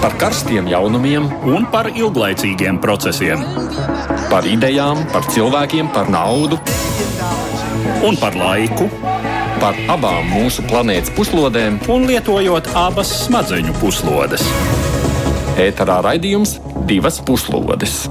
[0.00, 3.42] par karstiem jaunumiem un par ilglaicīgiem procesiem.
[4.30, 6.56] Par idejām, par cilvēkiem, par naudu
[8.06, 8.88] un par laiku.
[9.60, 14.46] Par abām mūsu planētas puslodēm, un lietojot abas smadzeņu puslodes.
[15.60, 16.56] Ēterā raidījums
[16.88, 18.06] divas puslodes.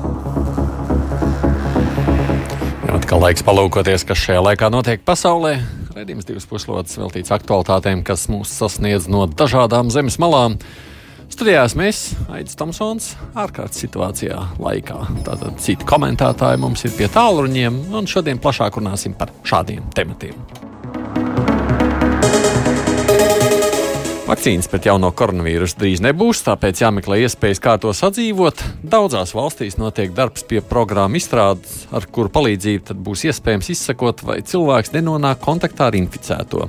[2.94, 5.56] Atkal laiks palūkoties, kas šajā laikā notiek pasaulē.
[5.98, 10.60] Redījums divas puslodes veltīts aktualitātēm, kas mūs sasniedz no dažādām zemes malām.
[11.30, 12.00] Studijās mēs,
[12.34, 14.98] Aits Tomsons, ārkārtas situācijā laikā.
[15.28, 20.34] Tātad citi komentētāji mums ir pie tālruņiem, un šodien plašāk runāsim par šādiem tematiem.
[24.30, 28.62] Vakcīnas pret jauno koronavīrusu drīz nebūs, tāpēc jāmeklē iespējas, kā to sadzīvot.
[28.86, 34.94] Daudzās valstīs notiek darbs pie programmu izstrādes, ar kuru palīdzību būs iespējams izsekot, vai cilvēks
[34.98, 36.68] nenonāk kontaktā ar inficēto.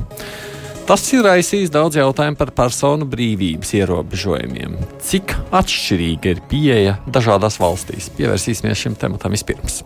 [0.90, 4.72] Tas ir raisījis daudz jautājumu par personu brīvības ierobežojumiem.
[5.06, 8.08] Cik atšķirīga ir pieeja dažādās valstīs?
[8.16, 9.84] Pievērsīsimies šim tematam vispirms.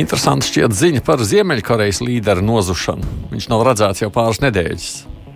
[0.00, 3.12] Interesanti šķiet ziņa par Ziemeļkorejas līderu nozušanu.
[3.34, 4.90] Viņš nav redzēts jau pāris nedēļas.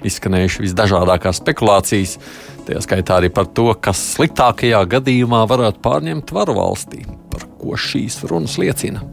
[0.09, 2.17] Izskanējuši visdažādākās spekulācijas,
[2.65, 7.05] tajā skaitā arī par to, kas sliktākajā gadījumā varētu pārņemt varu valstī.
[7.29, 9.05] Par ko šīs runas liecina?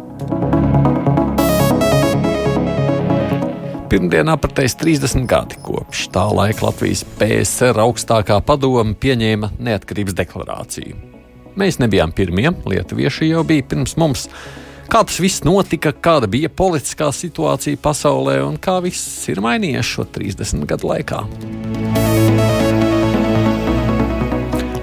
[3.89, 10.93] Pirmdienā apritēs 30 gadi kopš tā laika Latvijas PSR augstākā padome pieņēma neatkarības deklarāciju.
[11.57, 14.27] Mēs nebijām pirmie, lietuvieši jau bija pirms mums.
[14.93, 20.05] Kā tas viss notika, kāda bija politiskā situācija pasaulē un kā viss ir mainījies šo
[20.05, 21.23] 30 gadu laikā.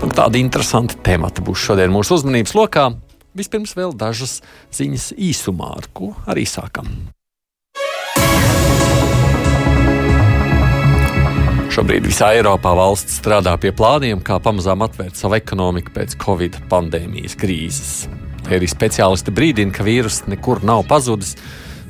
[0.02, 2.88] Un tādi interesanti temati būs šodien mūsu uzmanības lokā.
[3.38, 4.40] Vispirms vēl dažas
[4.74, 6.90] ziņas īsumā, ar ko arī sākam.
[11.76, 17.34] Šobrīd visā Eiropā valsts strādā pie plāniem, kā pamazām atvērt savu ekonomiku pēc Covid pandēmijas
[17.36, 17.90] krīzes.
[18.46, 21.34] Lai arī speciālisti brīdina, ka vīruss nekur nav pazudis,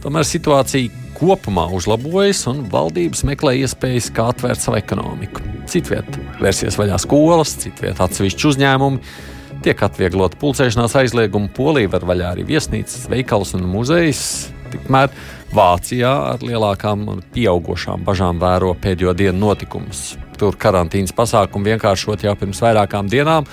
[0.03, 0.91] tomēr situācija
[1.21, 5.47] kopumā uzlabojas un valdības meklē iespējas, kā atvērt savu ekonomiku.
[5.71, 9.16] Citviet vērsies vaļā skolas, citviet atsevišķi uzņēmumi.
[9.62, 14.27] Tiek atvieglota pulcēšanās aizlieguma, polija var vaļā arī viesnīcas, veikals un muzejs.
[14.75, 15.15] Tikmēr
[15.55, 20.17] Vācijā ar lielākām un pieaugušām bažām vēro pēdējo dienu notikumus.
[20.37, 23.47] Tur karantīnas pasākumi vienkāršot jau pirms vairākām dienām,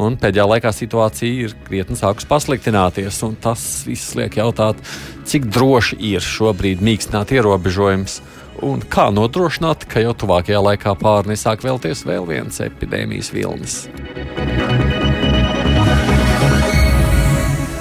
[0.00, 3.18] un pēdējā laikā situācija ir krietni sākus pasliktināties.
[3.44, 4.80] Tas viss liek jautāt,
[5.28, 8.20] cik droši ir šobrīd mīkstināt ierobežojumus.
[8.64, 13.76] Un kā nodrošināt, ka jau tuvākajā laikā pāri nesāk vēlties vēl viens epidēmijas vilnis?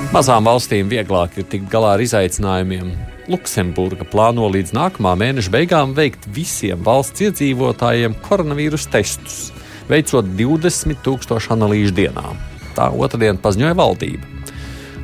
[0.09, 2.88] Mazām valstīm vieglāk ir tikt galā ar izaicinājumiem,
[3.29, 9.51] Luksemburga plāno līdz nākamā mēneša beigām veikt visiem valsts iedzīvotājiem koronavīrus testus,
[9.90, 12.25] veicot 20 000 analīžu dienā.
[12.73, 14.25] Tā otrdien paziņoja valdība.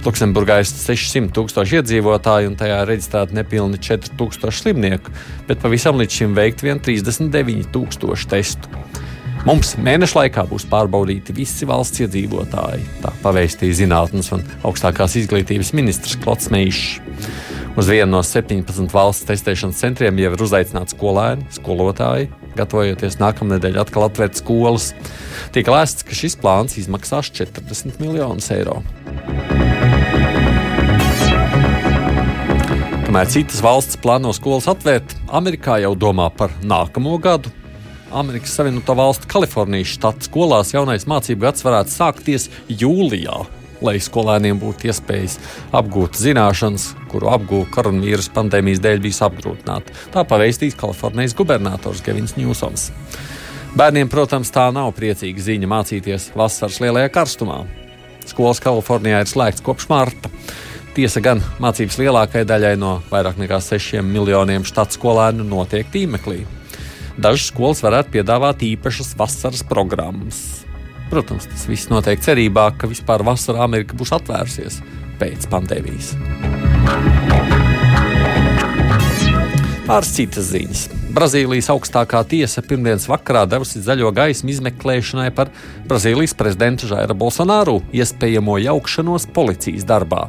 [0.06, 5.14] Luksemburgā ir 600 tūkstoši iedzīvotāji un tajā reģistrēti nepilni 4000 slimnieku,
[5.46, 8.86] bet pavisam līdz šim veikt vien 39 tūkstoši testu.
[9.46, 16.18] Mums mēneša laikā būs pārbaudīti visi valsts iedzīvotāji, tā pavēstīja zinātnes un augstākās izglītības ministrs
[16.22, 17.05] Klots Meišs.
[17.76, 24.06] Uz vienu no 17 valsts testēšanas centriem jau ir uzaicināti skolēni, skolotāji, gatavojoties nākamnedēļ atkal
[24.08, 24.94] atvērt skolas.
[25.52, 28.78] Tiek lēsts, ka šis plāns izmaksās 40 miljonus eiro.
[33.10, 37.52] Kamēr citas valsts plāno skolas atvērt, Amerikā jau domā par nākamo gadu.
[38.16, 43.44] Amerikas Savienoto Valstu Kalifornijas štata skolās jaunais mācību gads varētu sākties jūlijā
[43.86, 45.38] lai skolēniem būtu iespējas
[45.76, 49.96] apgūt zināšanas, kuru apgūta koronavīrus pandēmijas dēļ bijis apgrūtināta.
[50.14, 52.90] Tā paveistīs Kalifornijas gubernators Gevins Ņūsons.
[53.76, 57.66] Bērniem, protams, tā nav priecīga ziņa mācīties vasaras lielajā karstumā.
[58.26, 60.32] Skolas Kalifornijā ir slēgts kopš marta.
[60.96, 66.46] Tiesa gan mācības lielākajai daļai no vairāk nekā 6 miljoniem štatu skolēnu notiek tīmeklī.
[67.20, 70.65] Dažas skolas varētu piedāvāt īpašas vasaras programmas.
[71.16, 74.82] Protams, tas viss notiek cerībā, ka vispār vasarā Amerika būs atvērsies
[75.16, 76.10] pēc pandēmijas.
[79.86, 80.82] Pāris citas ziņas.
[81.16, 85.54] Brazīlijas augstākā tiesa pirmdienas vakarā devusi zaļo gaismu izmeklēšanai par
[85.88, 90.26] Brazīlijas prezidenta Žaira Bolsonaru iespējamo jaukšanos policijas darbā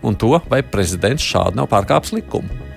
[0.00, 2.69] un to, vai prezidents šādi nav pārkāpis likumu.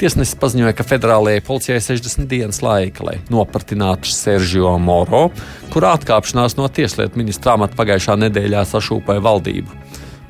[0.00, 5.26] Tiesnesis paziņoja, ka federālajai policijai 60 dienas laika, lai nopratinātu Sergio Moro,
[5.74, 9.76] kurā atkāpšanās no tieslietu ministra amata pagājušā nedēļā sašūpoja valdību.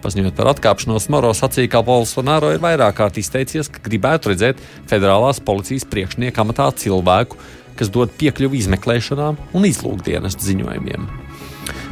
[0.03, 5.39] Paziņojot par atkāpšanos, Moro sacīja, ka Bolsonaro ir vairāk kārt izteicies, ka gribētu redzēt federālās
[5.39, 7.39] policijas priekšnieka amatā cilvēku,
[7.79, 11.07] kas dod piekļuvi izmeklēšanām un izlūkdienestu ziņojumiem.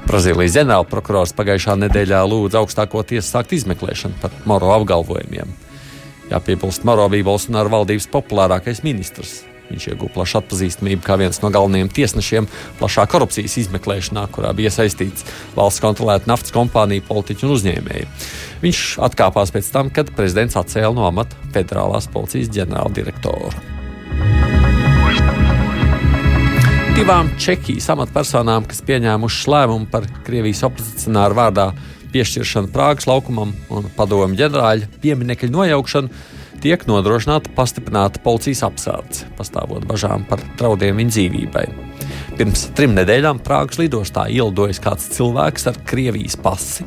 [0.08, 5.67] Brazīlijas ģenerālprokurors pagājušā nedēļā lūdza augstāko tiesu sākt izmeklēšanu par Moro apgalvojumiem.
[6.28, 9.42] Jāpiebilst, Moro bija Bolsonaro valdības populārākais ministrs.
[9.68, 12.48] Viņš ieguva plašu atpazīstamību kā viens no galvenajiem tiesnešiem
[12.78, 15.26] plašā korupcijas izmeklēšanā, kurā bija iesaistīts
[15.56, 18.06] valsts kontrolēta naftas kompānija, politiķi un uzņēmēji.
[18.64, 23.52] Viņš atkāpās pēc tam, kad prezidents atcēla no amata federālās policijas ģenerāldirektoru.
[26.98, 31.68] Divām Čehijas amatpersonām, kas pieņēmušas lēmumu par Krievijas opozicionāru vārdā
[32.12, 36.12] piešķiršanu Prāgas laukumam un padomu ģenerāļa pieminiekļu nojaukšanu,
[36.62, 41.66] tiek nodrošināta pastiprināta policijas apsardze, pastāvot bažām par draudiem viņa dzīvībai.
[42.38, 46.86] Pirms trim nedēļām Prāgas lidostā ielidojas kāds cilvēks ar Krievijas pasi.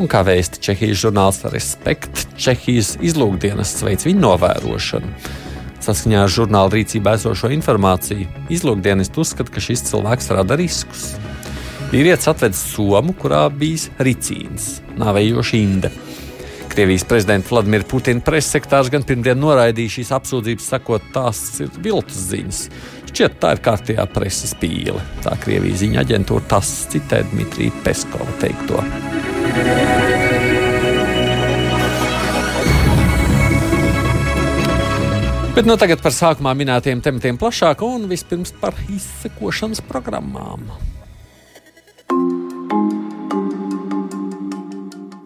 [0.00, 5.12] Un kā vēsta Čehijas žurnāls Respekt, Čehijas izlūkdienas veids viņu novērošanu.
[5.82, 11.12] Saskaņā ar žurnāla rīcībā esošo informāciju, izlūkdienas uzskata, ka šis cilvēks rada riskus.
[11.92, 15.90] Vīrietis atveda somu, kurā bijis ricīns, nāvējoša inde.
[16.72, 22.60] Krievijas prezidenta Vladimira Putina pressektārs gan pirmdien noraidīja šīs apsūdzības, sakot, tās ir viltus ziņas.
[23.10, 25.02] Šķiet, tā ir kārtējā preses pīle.
[25.20, 28.80] Tā Krievijas ziņa aģentūra tas citē Dmitrija Peskova teikto.
[35.52, 40.64] Bet nu tagad par sākumā minētiem tematiem plašāk un vispirms par izsekošanas programmām.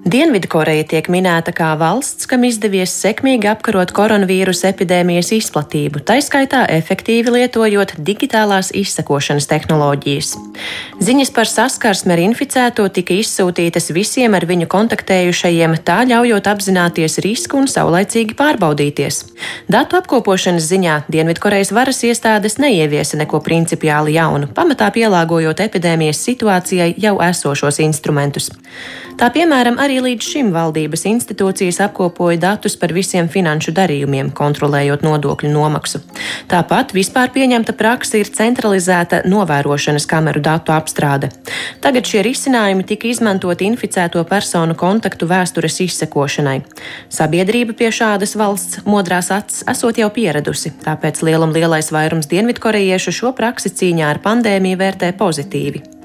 [0.06, 7.97] Dienvidkoreja tiek minēta kā valsts, kam izdevies sekmīgi apkarot koronavīrusa epidēmijas izplatību, taiskaitā efektīvi lietojot
[8.06, 10.29] digitālās izsekošanas tehnoloģijas.
[11.03, 17.59] Ziņas par saskarsmi ar inficēto tika izsūtītas visiem ar viņu kontaktējušajiem, tā ļaujot apzināties risku
[17.59, 19.19] un saulaicīgi pārbaudīties.
[19.67, 27.17] Datu apkopošanas ziņā Dienvidkorejas varas iestādes neieviesa neko principiāli jaunu, pamatā pielāgojot epidēmijas situācijai jau
[27.26, 28.52] esošos instrumentus.
[29.17, 35.51] Tā piemēram, arī līdz šim valdības institūcijas apkopoja datus par visiem finanšu darījumiem, kontrolējot nodokļu
[35.53, 36.01] nomaksu.
[36.51, 41.33] Tāpat vispār pieņemta praksa ir centralizēta novērošanas kameru datu apstrāde.
[41.85, 46.61] Tagad šie risinājumi tika izmantoti inficēto personu kontaktu vēstures izsekošanai.
[47.09, 53.35] Sabiedrība pie šādas valsts modrās acis esot jau pieradusi, tāpēc lielam lielais vairums dienvidkorejiešu šo
[53.37, 55.96] praksi cīņā ar pandēmiju vērtē pozitīvi.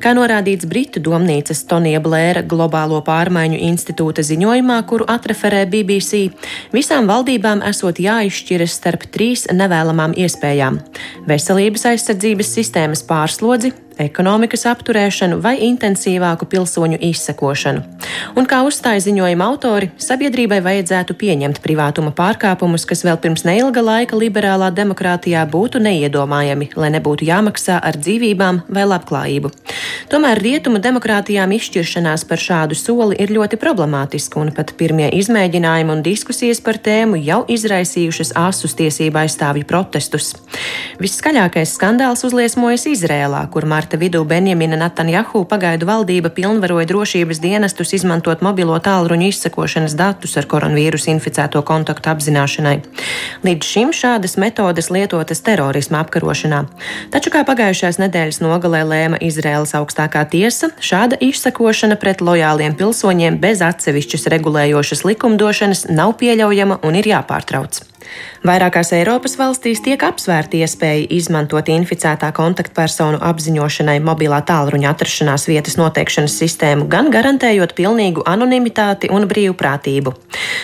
[0.00, 6.30] Kā norādīts Britu domnīcas Tonija Blēra Globālo pārmaiņu institūta ziņojumā, kuru atreferē BBC,
[6.72, 10.80] visām valdībām esot jāizšķiras starp trīs nevēlamām iespējām-
[11.30, 17.82] veselības aizsardzības sistēmas pārslodzi, ekonomikas apturēšanu vai intensīvāku pilsoņu izsekošanu.
[18.38, 24.18] Un kā uzstāja ziņojuma autori, sabiedrībai vajadzētu pieņemt privātuma pārkāpumus, kas vēl pirms neilga laika
[24.18, 29.52] liberālā demokrātijā būtu neiedomājami, lai nebūtu jāmaksā ar dzīvībām vai labklājību.
[30.10, 36.04] Tomēr rietumu demokrātijām izšķiršanās par šādu soli ir ļoti problemātiska, un pat pirmie izmēģinājumi un
[36.06, 40.32] diskusijas par tēmu jau izraisījušas asus tiesību aizstāvju protestus.
[41.00, 47.92] Viskaļākais skandāls uzliesmojas Izrēlā, kur marta marta vidū Benjamina Netanjahu pagaidu valdība pilnvaroja drošības dienestus
[47.92, 52.76] izmantot mobilo tālruņu izsekošanas datus ar koronavīrusu inficēto kontaktu apzināšanai.
[53.42, 56.62] Līdz šim šādas metodes lietotas terorisma apkarošanā.
[57.10, 63.58] Taču, kā pagājušās nedēļas nogalē lēma Izraēlas augstākā tiesa, šāda izsekošana pret lojāliem pilsoņiem bez
[63.58, 67.82] atsevišķas regulējošas likumdošanas nav pieļaujama un ir jāpārtrauc.
[68.46, 76.36] Vairākās Eiropas valstīs tiek apsvērta iespēja izmantot inficētā kontaktpersonu apziņošanai mobilā tālruņa atrašanās vietas noteikšanas
[76.40, 80.14] sistēmu, gan garantējot pilnīgu anonimitāti un brīvprātību.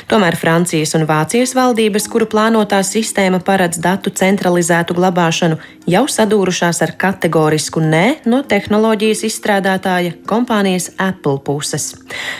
[0.08, 6.94] Tomēr Francijas un Vācijas valdības, kuru plānotā sistēma paredz datu centralizētu glabāšanu, jau sadūrušās ar
[6.96, 11.92] kategorisku nē no tehnoloģijas izstrādātāja kompānijas Apple puses.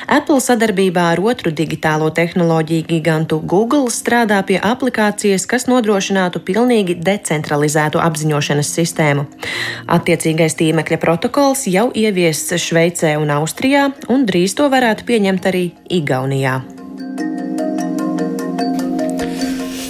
[0.09, 6.97] Apple sadarbībā ar otru digitālo tehnoloģiju gigantu Google strādā pie aplikācijas aplikācijas, kas nodrošinātu pilnīgi
[6.97, 9.27] decentralizētu apziņošanas sistēmu.
[9.87, 16.63] Attiecīgais tīmekļa protokols jau ieviests Šveicē un Austrijā, un drīz to varētu pieņemt arī Igaunijā.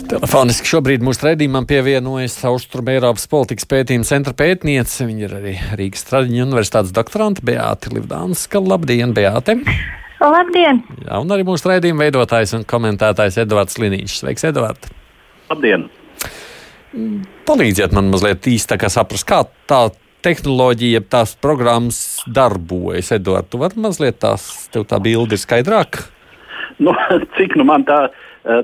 [0.07, 5.07] Telefoniski šobrīd mūsu raidījumam pievienojas Austrum Eiropas politikas pētījuma centra pētniece.
[5.07, 8.63] Viņa ir arī Rīgas Traģiņu universitātes doktorante Beāte Livdānska.
[8.63, 9.59] Labdien, Beāte!
[10.21, 10.81] Labdien!
[11.05, 14.19] Jā, un arī mūsu raidījuma veidotājs un komentētājs Edvards Liniņš.
[14.23, 14.89] Sveiks, Edvards!
[15.51, 15.89] Labdien!
[17.47, 19.83] Palīdziet man mazliet īsti saprast, kā tā
[20.25, 21.99] tehnoloģija, tās programmas
[22.33, 23.13] darbojas.
[23.13, 26.07] Edvards, tu vari mazliet tās, tev tā bilde ir skaidrāka?
[26.81, 26.97] Nu,
[27.37, 28.07] cik nu man tā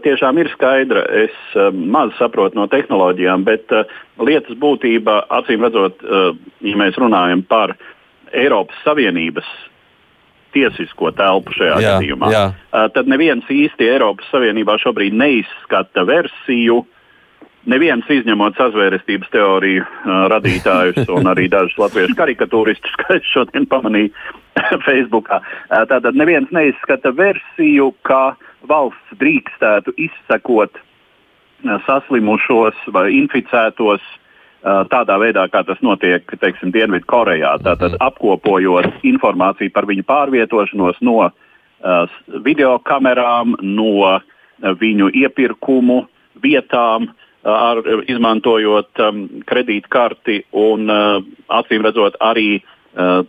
[0.07, 1.05] tiešām ir skaidra.
[1.27, 1.37] Es
[1.75, 3.77] maz saprotu no tehnoloģijām, bet
[4.25, 6.01] lietas būtība, acīm redzot,
[6.65, 7.77] ja mēs runājam par
[8.33, 9.53] Eiropas Savienības
[10.55, 12.45] tiesisko telpu šajā jā, gadījumā, jā.
[12.95, 16.83] tad neviens īsti Eiropas Savienībā šobrīd neizskata versiju,
[17.69, 24.13] neviens izņemot sazvērestības teoriju uh, radītājus un arī dažus latviešu karikatūristus, kā es šodien pamanīju
[24.87, 25.43] Facebookā.
[25.43, 28.35] Uh, tātad neviens neizskata versiju, ka
[28.69, 34.22] valsts drīkstētu izsekot uh, saslimušos vai inficētos uh,
[34.63, 37.57] tādā veidā, kā tas notiek teiksim, Dienvidkorejā.
[37.65, 38.03] Tātad mhm.
[38.03, 44.21] apkopojot informāciju par viņu pārvietošanos no uh, video kamerām, no uh,
[44.63, 46.05] viņu iepirkumu
[46.43, 51.19] vietām, uh, ar, izmantojot um, kredītkarti un uh,
[51.51, 53.27] acīm redzot arī uh,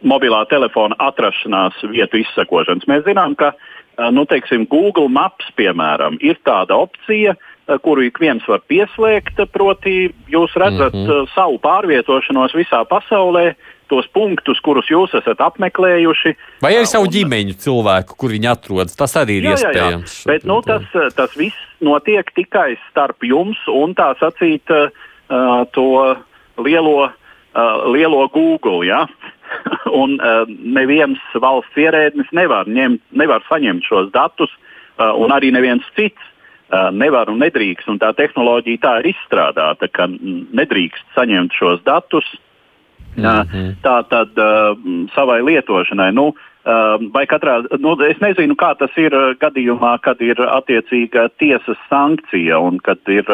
[0.00, 2.88] mobilā telefona atrašanās vietu izsakošanas.
[2.88, 8.18] Mēs zinām, ka uh, nu, teiksim, Google Maps piemēram, ir tāda opcija, uh, kuru ik
[8.20, 11.26] viens var pieslēgt, proti, jūs redzat mm -hmm.
[11.34, 13.54] savu pārvietošanos visā pasaulē,
[13.88, 16.34] tos punktus, kurus jūs esat apmeklējuši.
[16.62, 18.96] Vai arī savu un, ģimeņu cilvēku, kur viņi atrodas.
[18.96, 20.14] Tas arī ir jā, iespējams.
[20.14, 20.32] Jā, jā.
[20.32, 20.84] Bet nu, tas,
[21.16, 24.88] tas viss notiek tikai starp jums un tā sacīt uh,
[25.72, 26.16] to
[26.58, 28.86] lielo, uh, lielo Google.
[28.86, 29.06] Ja?
[30.02, 34.52] un uh, neviens valsts ierēdnis nevar, ņemt, nevar saņemt šos datus,
[34.98, 36.34] uh, un arī neviens cits
[36.92, 37.88] nevar un nedrīkst.
[37.88, 42.28] Un tā tehnoloģija tā ir izstrādāta, ka nedrīkst saņemt šos datus
[43.16, 43.74] -hmm.
[43.82, 44.28] Tā tad
[45.14, 46.12] savai lietošanai.
[46.12, 46.34] Nu,
[47.12, 52.78] vai katrā, nu, es nezinu, kā tas ir gadījumā, kad ir attiecīga tiesas sankcija un
[52.78, 53.24] kad ir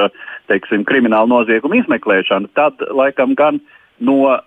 [0.47, 2.49] teiksim, krimināla nozieguma izmeklēšana.
[2.55, 3.61] Tad laikam gan
[3.99, 4.38] no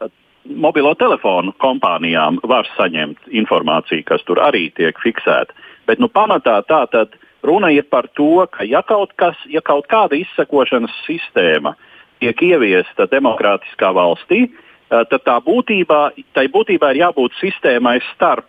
[0.55, 5.53] mobilo telefonu kompānijām var saņemt informāciju, kas tur arī tiek fiksēta.
[5.87, 9.87] Bet nu, pamatā tā tad runa ir par to, ka ja kaut, kas, ja kaut
[9.91, 11.75] kāda izsekošanas sistēma
[12.19, 14.47] tiek ieviesta demokrātiskā valstī,
[14.87, 16.01] Eh, tad tā būtībā,
[16.31, 18.47] tai būtībā ir jābūt sistēmai starp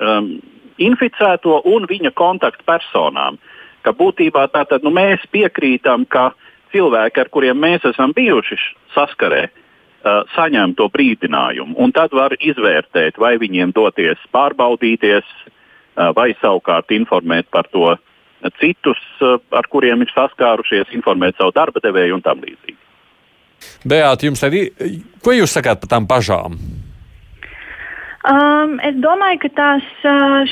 [0.00, 0.38] um,
[0.80, 3.36] inficēto un viņa kontaktpersonām.
[3.84, 6.30] Ka būtībā tātad, nu, mēs piekrītam, ka
[6.72, 8.56] cilvēki, ar kuriem mēs esam bijuši
[8.94, 11.76] saskarē, uh, saņem to brīdinājumu.
[11.76, 17.98] Un tad var izvērtēt, vai viņiem doties pārbaudīties, uh, vai savukārt informēt par to
[18.60, 22.80] citus, uh, ar kuriem ir saskārušies, informēt savu darba devēju un tam līdzīgi.
[23.88, 24.66] Beāta, jums arī,
[25.24, 26.58] ko jūs sakāt par tām bažām?
[28.24, 29.88] Um, es domāju, ka tās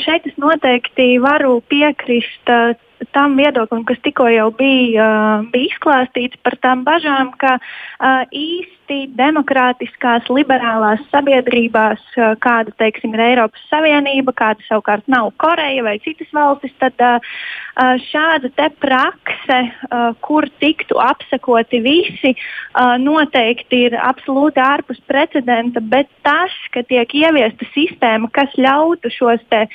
[0.03, 2.75] šeit es noteikti varu piekrist uh,
[3.17, 8.27] tam viedoklim, kas tikko jau bija, uh, bija izklāstīts par tām bažām, ka uh,
[8.93, 15.99] īsti demokrātiskās, liberālās sabiedrībās, uh, kāda teiksim, ir Eiropas Savienība, kāda savukārt nav Koreja vai
[16.05, 17.19] citas valstis, tad uh,
[17.83, 19.59] uh šāda prakse,
[20.21, 22.35] kur tiktu apsekoti visi,
[23.01, 29.67] noteikti ir absolūti ārpus precedenta, bet tas, ka tiek ieviesta sistēma, kas ļautu šos te,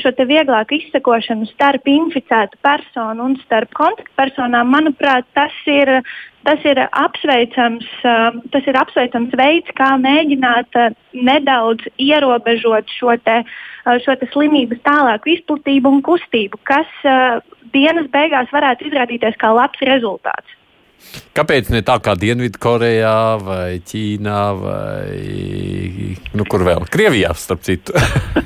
[0.00, 6.00] šo te vieglāku izsekošanu starp inficētu personu un starp kontaktpersonām, manuprāt, tas ir,
[6.46, 13.40] tas ir, apsveicams, um, tas ir apsveicams veids, kā mēģināt uh, nedaudz ierobežot šo, te,
[13.44, 17.42] uh, šo te slimības tālāku izplatību un kustību, kas uh,
[17.74, 20.56] dienas beigās varētu izrādīties kā labs rezultāts.
[21.34, 26.84] Kāpēc ne tā kā Dienvidkorejā vai Ķīnā vai nu, kur vēl?
[26.92, 27.94] Krievijā, starp citu.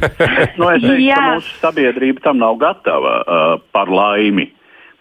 [0.58, 4.52] nu, es teiktu, ka mūsu sabiedrība tam nav gatava uh, par laimi.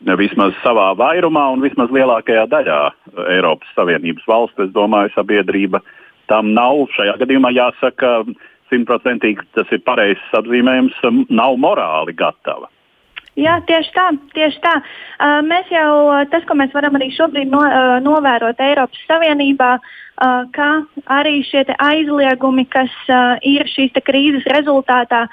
[0.03, 2.79] Vismaz savā vairumā un vismaz lielākajā daļā
[3.38, 5.79] Eiropas Savienības valsts, es domāju, sabiedrība
[6.27, 6.83] tam nav.
[6.95, 8.12] Šajā gadījumā jāsaka,
[8.74, 11.00] simtprocentīgi tas ir pareizs apzīmējums,
[11.31, 12.72] nav morāli gatava.
[13.39, 14.07] Jā, tieši tā.
[14.35, 14.73] Tieši tā.
[14.77, 20.43] Uh, mēs jau tas, ko mēs varam arī šobrīd no, uh, novērot Eiropas Savienībā, uh,
[20.53, 20.67] ka
[21.17, 25.23] arī šie aizliegumi, kas uh, ir šīs krīzes rezultātā,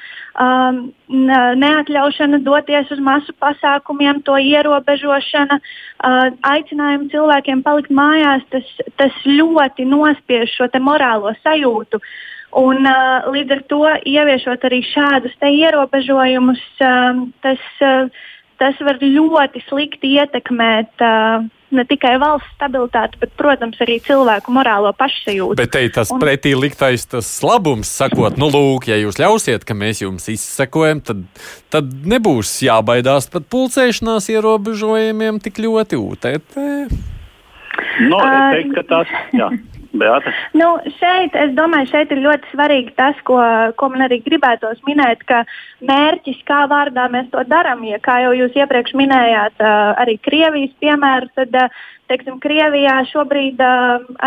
[0.41, 0.81] um,
[1.11, 9.85] neatļaušana doties uz masu pasākumiem, to ierobežošana, uh, aicinājumi cilvēkiem palikt mājās, tas, tas ļoti
[9.93, 12.01] nospiež šo morālo sajūtu.
[12.01, 12.19] Uh,
[12.59, 18.11] Un, uh, līdz ar to ieviešot arī šādus ierobežojumus, uh, tas, uh,
[18.59, 24.91] tas var ļoti slikti ietekmēt uh, ne tikai valsts stabilitāti, bet, protams, arī cilvēku morālo
[24.99, 25.59] pašsajūtu.
[25.61, 26.19] Bet te tas un...
[26.23, 31.23] pretī liktais tas labums, sakot, nu, lūk, ja jūs ļausiet, ka mēs jums izsekojam, tad,
[31.73, 36.61] tad nebūs jābaidās pat pulcēšanās ierobežojumiem tik ļoti UTT.
[38.09, 39.51] No, es teiktu, ka tas, jā.
[39.91, 40.31] Beata?
[40.55, 40.69] Nu,
[41.01, 43.41] šeit, es domāju, šeit ir ļoti svarīgi tas, ko,
[43.75, 45.43] ko man arī gribētos minēt, ka
[45.87, 49.59] mērķis, kā vārdā mēs to darām, ja kā jau jūs iepriekš minējāt,
[49.99, 51.59] arī Krievijas piemēru, tad,
[52.11, 53.63] teiksim, Krievijā šobrīd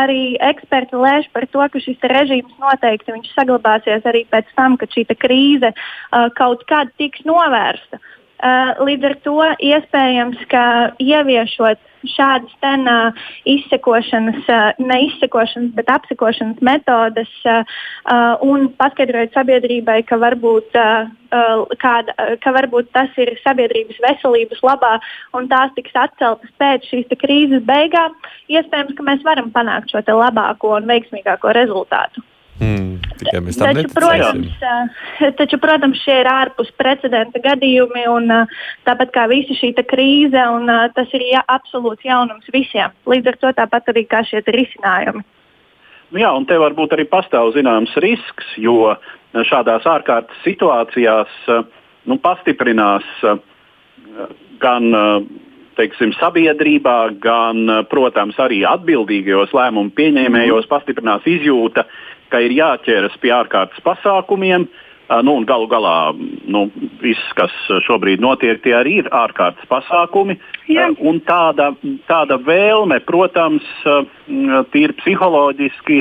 [0.03, 5.07] arī eksperti lēš par to, ka šis režīms noteikti saglabāsies arī pēc tam, kad šī
[5.15, 5.71] krīze
[6.35, 8.03] kaut kad tiks novērsta.
[8.43, 10.63] Līdz ar to iespējams, ka
[10.99, 11.79] ieviešot
[12.11, 17.63] šādas ten, uh, izsekošanas, uh, ne izsekošanas, bet apsekošanas metodes uh,
[18.43, 20.75] un paskaidrojot sabiedrībai, ka varbūt,
[21.81, 24.91] kāda, ka varbūt tas ir sabiedrības veselības labā
[25.33, 28.13] un tās tiks atceltas pēc šīs krīzes beigām,
[28.51, 32.21] iespējams, ka mēs varam panākt šo labāko un veiksmīgāko rezultātu.
[32.59, 34.65] Hmm, tikai mēs tam taču, protams,
[35.39, 38.29] taču, protams, šie ir ārpus precedenta gadījumi, un
[38.87, 42.93] tāpat kā visa šī krīze, un tas ir ja, absolūts jaunums visiem.
[43.09, 45.25] Līdz ar to tāpat arī kā šie risinājumi.
[46.13, 48.93] Nu jā, un te varbūt arī pastāv zināms risks, jo
[49.33, 51.31] šādās ārkārtas situācijās
[52.05, 53.07] nu, pastiprinās
[54.61, 54.93] gan
[55.73, 61.87] teiksim, sabiedrībā, gan, protams, arī atbildīgajos lēmumu pieņēmējos pastiprinās izjūta,
[62.33, 64.65] ka ir jāķeras pie ārkārtas pasākumiem.
[65.27, 66.13] Nu, galu galā
[66.49, 66.63] nu,
[67.03, 67.53] viss, kas
[67.85, 70.39] šobrīd notiek, tie arī ir ārkārtas pasākumi.
[70.71, 70.87] Jā.
[70.97, 71.73] Un tāda,
[72.09, 73.67] tāda vēlme, protams,
[74.73, 75.99] tīri psiholoģiski,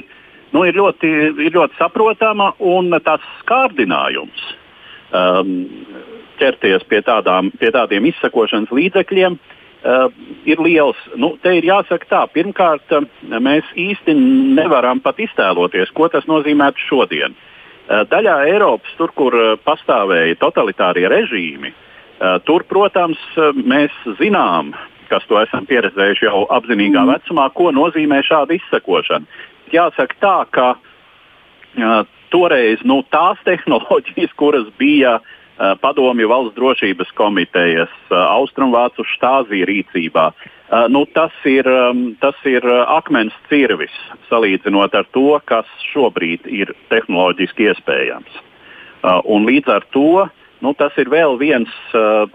[0.55, 1.11] nu, ir, ļoti,
[1.45, 4.47] ir ļoti saprotama un tas skārdinājums
[5.11, 5.57] um,
[6.41, 10.13] ķerties pie, tādām, pie tādiem izsakošanas līdzekļiem uh, uh,
[10.49, 10.99] ir liels.
[11.17, 13.07] Nu, te ir jāsaka tā, pirmkārt, uh,
[13.43, 14.15] mēs īsti
[14.59, 17.35] nevaram pat iztēloties, ko tas nozīmētu šodien.
[17.35, 19.37] Uh, daļā Eiropas, tur, kur
[19.67, 23.21] pastāvēja totalitārie režīmi, uh, tur, protams,
[23.57, 24.73] mēs zinām,
[25.11, 27.13] kas to esam pieredzējuši jau apzinīgā mm.
[27.17, 29.45] vecumā, ko nozīmē šāda izsakošana.
[29.73, 30.67] Jāsaka tā, ka
[32.33, 35.32] toreiz nu, tās tehnoloģijas, kuras bija uh, Eh,
[35.81, 40.33] padomju valsts drošības komitejas, eh, Austrumvācu štāzija rīcībā.
[40.33, 41.65] Eh, nu, tas, ir,
[42.21, 43.95] tas ir akmens cirvis
[44.31, 48.41] salīdzinot ar to, kas šobrīd ir tehnoloģiski iespējams.
[49.25, 50.31] Un līdz ar to
[50.63, 51.69] nu, tas ir vēl viens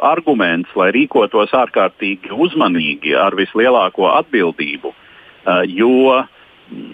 [0.03, 4.91] arguments, lai rīkotos ārkārtīgi uzmanīgi ar vislielāko atbildību.
[5.71, 6.27] Jo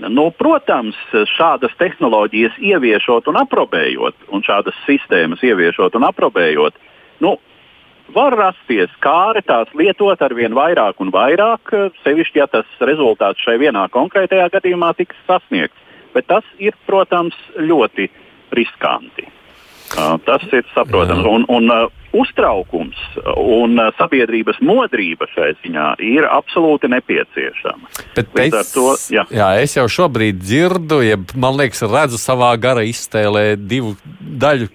[0.09, 0.97] Nu, protams,
[1.33, 6.77] šādas tehnoloģijas ieviešot un aprobējot, un šādas sistēmas ieviešot un aprobējot,
[7.25, 7.37] nu,
[8.13, 13.57] var rasties kāri tās lietot ar vien vairāk un vairāk, sevišķi, ja tas rezultāts šai
[13.61, 15.79] vienā konkrētajā gadījumā tiks sasniegts.
[16.13, 18.11] Bet tas ir, protams, ļoti
[18.53, 19.25] riskanti.
[20.25, 21.25] Tas ir saprotams.
[21.25, 21.71] Un, un,
[22.13, 22.99] uztraukums
[23.35, 27.91] un uh, sabiedrības modrība šai ziņā ir absolūti nepieciešama.
[28.15, 29.25] Bet pēc, to, jā.
[29.33, 33.95] Jā, es jau šobrīd dzirdu, ja man liekas, redzu savā gara iztēlē divu
[34.43, 34.69] daļu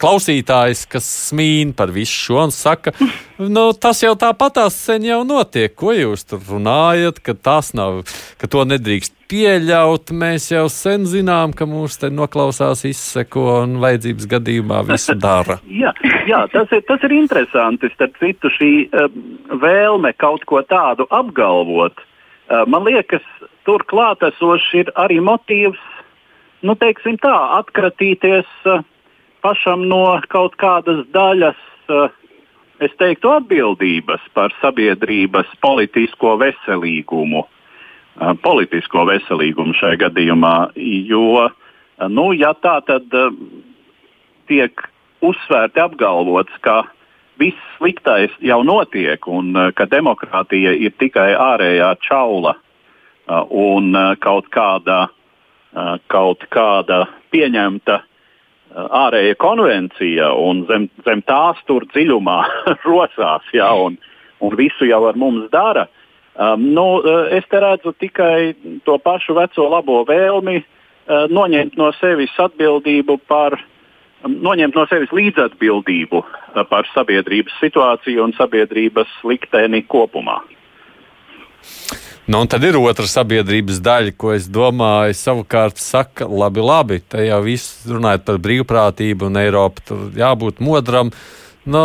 [0.00, 2.94] klausītājus, kas smīn par visu šo un saka,
[3.38, 5.72] nu, tas jau tāpatās sen jau notiek.
[5.74, 8.02] Ko jūs tur runājat, ka tas nav,
[8.40, 10.12] ka to nedrīkst pieļaut.
[10.14, 15.58] Mēs jau sen zinām, ka mūs te noklausās, izseko un vajadzības gadījumā visu dara.
[15.68, 15.92] jā,
[16.28, 17.90] jā tas, ir, tas ir interesanti.
[17.94, 19.08] Starp citu, šī uh,
[19.62, 23.24] vēlme kaut ko tādu apgalvot, uh, man liekas,
[23.66, 25.80] tur klātesošs ir arī motīvs,
[26.64, 28.84] nu, teiksim tā, atkratīties uh,
[29.44, 31.58] pašam no kaut kādas daļas.
[31.84, 32.12] Uh,
[32.82, 37.44] Es teiktu, atbildības par sabiedrības politisko veselīgumu
[38.42, 40.54] politisko veselīgumu šajā gadījumā.
[41.08, 41.48] Jo,
[42.10, 43.14] nu, ja tā tad
[44.50, 44.84] tiek
[45.24, 46.84] uzsvērti apgalvots, ka
[47.40, 52.54] viss sliktais jau notiek un ka demokrātija ir tikai ārējā čaula
[53.50, 55.08] un kaut kāda,
[56.12, 58.02] kaut kāda pieņemta
[58.74, 62.38] ārēja konvencija un zem, zem tās tur dziļumā
[62.88, 63.98] rosās, ja, un,
[64.44, 65.86] un visu jau ar mums dara.
[65.86, 66.00] Uh,
[66.34, 71.92] Um, nu, uh, es te redzu tikai to pašu veco labo vēlmi uh, noņemt no
[71.94, 73.54] sevis atbildību par,
[74.26, 80.40] um, noņemt no sevis līdzatbildību uh, par sabiedrības situāciju un sabiedrības likteni kopumā.
[82.24, 87.26] Nu, un tad ir otra sabiedrības daļa, ko es domāju, savukārt saka, labi, labi, te
[87.26, 91.12] jau viss runājot par brīvprātību un Eiropu, tur jābūt modram.
[91.12, 91.82] Uh, nu,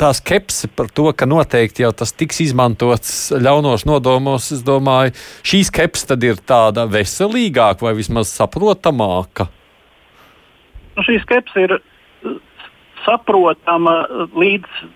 [0.00, 5.14] tā skepse par to, ka noteikti jau tas tiks izmantots ļaunos nodomos, es domāju,
[5.48, 9.48] šī skepse tad ir tāda veselīgāka vai vismaz saprotamāka.
[10.96, 11.78] Nu, šī skepse ir
[13.04, 14.00] saprotama
[14.36, 14.86] līdz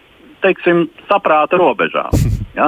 [0.45, 2.13] teiksim, saprāta robežām.
[2.53, 2.67] Ja?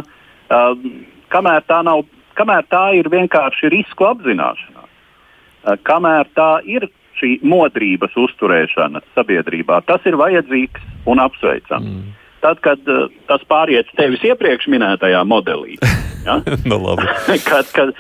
[1.35, 2.05] Kamēr tā nav
[2.39, 10.03] kamēr tā ir vienkārši risku apzināšanās, uh, kamēr tā ir šī modrības uzturēšana sabiedrībā, tas
[10.09, 11.91] ir vajadzīgs un apsveicams.
[11.91, 12.15] Mm.
[12.45, 15.79] Tad, kad uh, tas pāriet tevis iepriekš minētajā modelī,
[16.27, 16.41] ja?
[16.67, 16.97] no nu,
[17.51, 17.95] kad, kad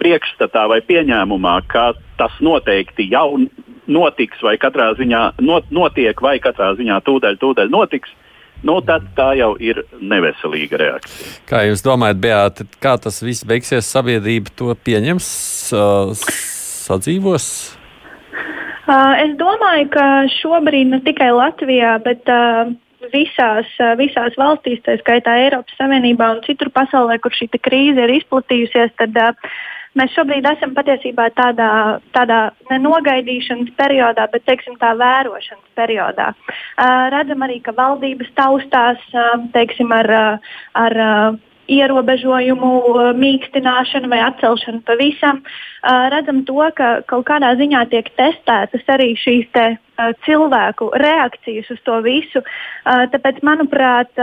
[0.00, 3.42] priekšstatā vai pieņēmumā, ka tas noteikti jau
[3.90, 8.12] notiks, vai katrā ziņā not, notiek, vai katrā ziņā tūdaļ, tūdaļ notiks,
[8.66, 11.32] nu, tad tā jau ir neveselīga reakcija.
[11.48, 13.88] Kā jūs domājat, Beata, kā tas viss beigsies?
[13.88, 15.28] Sabiedrība to pieņems,
[16.86, 17.50] sadzīvos?
[18.90, 20.06] Es domāju, ka
[20.40, 22.72] šobrīd ne tikai Latvijā, bet uh,
[23.14, 23.68] visās,
[24.00, 29.20] visās valstīs, tā skaitā Eiropas Savienībā un citur pasaulē, kur šī krīze ir izplatījusies, tad
[29.20, 29.52] uh,
[29.98, 36.30] Mēs šobrīd esam patiesībā tādā, tādā nenogaidīšanas periodā, bet teiksim, tā vērošanas periodā.
[36.30, 42.70] Uh, redzam arī, ka valdības taustās uh, teiksim, ar, uh, ar uh, ierobežojumu
[43.18, 45.42] mīkstināšanu vai atcelšanu pavisam.
[46.12, 49.66] Redzam to, ka kaut kādā ziņā tiek testētas arī šīs te,
[50.26, 52.42] cilvēku reakcijas uz to visu.
[52.84, 54.18] Tāpēc, manuprāt,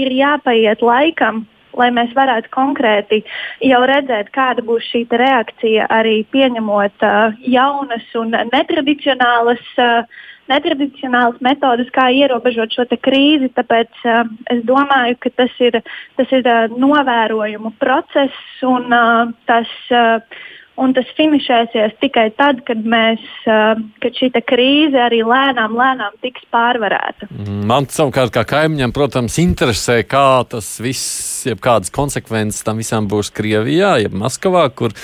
[0.00, 1.44] ir jāpaiet laikam,
[1.78, 3.22] lai mēs varētu konkrēti
[3.64, 9.62] jau redzēt, kāda būs šī reakcija arī pieņemot uh, jaunas un netradicionālas.
[9.76, 15.76] Uh, Netradicionālas metodes, kā ierobežot šo krīzi, tāpēc uh, es domāju, ka tas ir,
[16.16, 20.40] tas ir uh, novērojumu process un uh, tas uh,
[20.78, 27.28] un tas finišēsies tikai tad, kad, mēs, kad šī krīze arī lēnām, lēnām tiks pārvarēta.
[27.32, 33.08] Mm, man savukārt, kā kaimiņam, protams, interesē, kā tas viss, jeb kādas konsekvences tam visam
[33.10, 34.94] būs Krievijā, jeb Maskavā, kur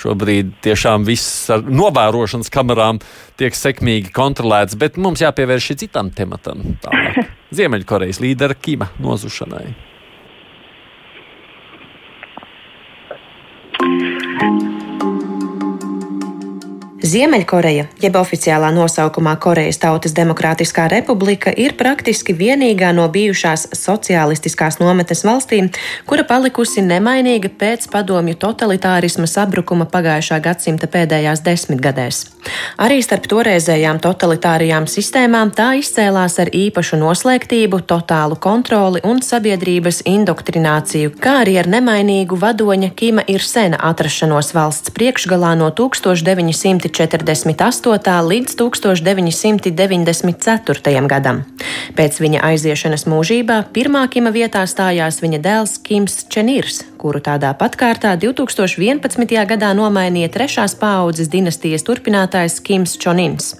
[0.00, 3.00] šobrīd tiešām viss ar novērošanas kamerām
[3.40, 6.74] tiek sekmīgi kontrolēts, bet mums jāpievērš citam tematam.
[7.56, 9.70] Ziemeļkorejas līdera Kima nozušanai.
[17.10, 25.24] Ziemeļkoreja, jeb oficiālā nosaukumā Korejas Tautas Demokrātiskā republika, ir praktiski vienīgā no bijušās sociālistiskās nometnes
[25.26, 25.72] valstīm,
[26.06, 32.26] kura palikusi nemainīga pēc padomju totalitārisma sabrukuma pagājušā gadsimta pēdējās desmitgadēs.
[32.80, 41.14] Arī starp toreizējām totalitārijām sistēmām tā izcēlās ar īpašu noslēgtību, totālu kontroli un sabiedrības indoktrināciju,
[41.20, 46.90] kā arī ar nemainīgu vadoņa Kima ir sena atrašanos valsts priekšgalā no 1900.
[46.90, 48.26] 1948.
[48.26, 51.06] līdz 1994.
[51.06, 51.44] gadam.
[51.96, 57.76] Pēc viņa aiziešanas mūžībā pirmā Kima vietā stājās viņa dēls Kims Čenirs, kuru tādā pat
[57.78, 59.36] kārtā 2011.
[59.52, 63.54] gadā nomainīja trešās paaudzes dinastijas turpinātājs Kims Čonins.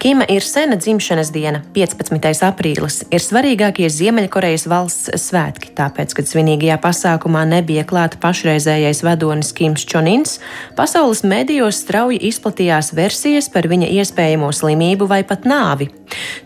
[0.00, 2.30] Kima ir sena dzimšanas diena, 15.
[2.48, 9.84] aprīlis, ir svarīgākie Ziemeļkorejas valsts svētki, tāpēc, kad svinīgajā pasākumā nebija klāta pašreizējais vadonis Kims
[9.84, 10.38] Čonins,
[10.78, 15.90] pasaules medijos strauji izplatīja parādījās versijas par viņa iespējamo slimību vai pat nāvi.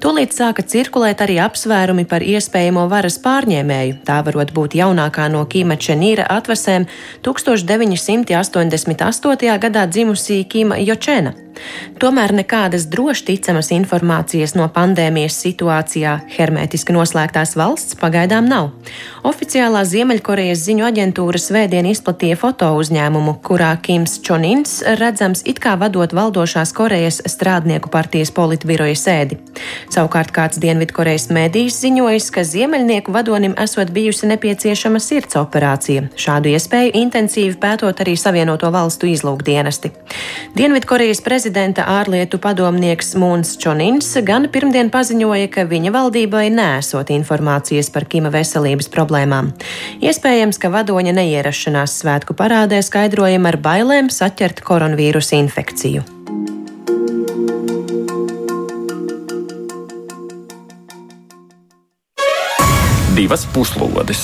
[0.00, 4.04] Tūlīt sāka cirkulēt arī apsvērumi par iespējamo varas pārņēmēju.
[4.04, 6.82] Tā varot būt jaunākā no Kīma Čenīra atvasēm
[7.26, 9.58] 1988.
[9.66, 11.43] gadā dzimusī Kīma Jočena.
[12.02, 18.72] Tomēr nekādas droši ticamas informācijas no pandēmijas situācijā hermētiski noslēgtās valsts pagaidām nav.
[19.24, 26.12] Oficiālā Ziemeļkorejas ziņu aģentūra svētdien izplatīja foto uzņēmumu, kurā Kims Čonins redzams it kā vadot
[26.12, 29.38] valdošās Korejas strādnieku partijas politbiroja sēdi.
[29.94, 36.08] Savukārt kāds Dienvidkorejas mēdījis ziņojis, ka Ziemeļnieku vadonim esot bijusi nepieciešama sirds operācija.
[36.18, 39.94] Šādu iespēju intensīvi pētot arī Savienoto valstu izlūkdienesti.
[40.58, 47.90] Dienvidkorejas prezidents prezidenta ārlietu padomnieks Mūns Čonins gan pirmdien paziņoja, ka viņa valdībai nesot informācijas
[47.92, 49.50] par Kima veselības problēmām.
[50.00, 56.00] Iespējams, ka vadoņa neierašanās svētku parādē skaidrojama ar bailēm saķert koronavīrusa infekciju.
[63.18, 64.22] Divas puslodes.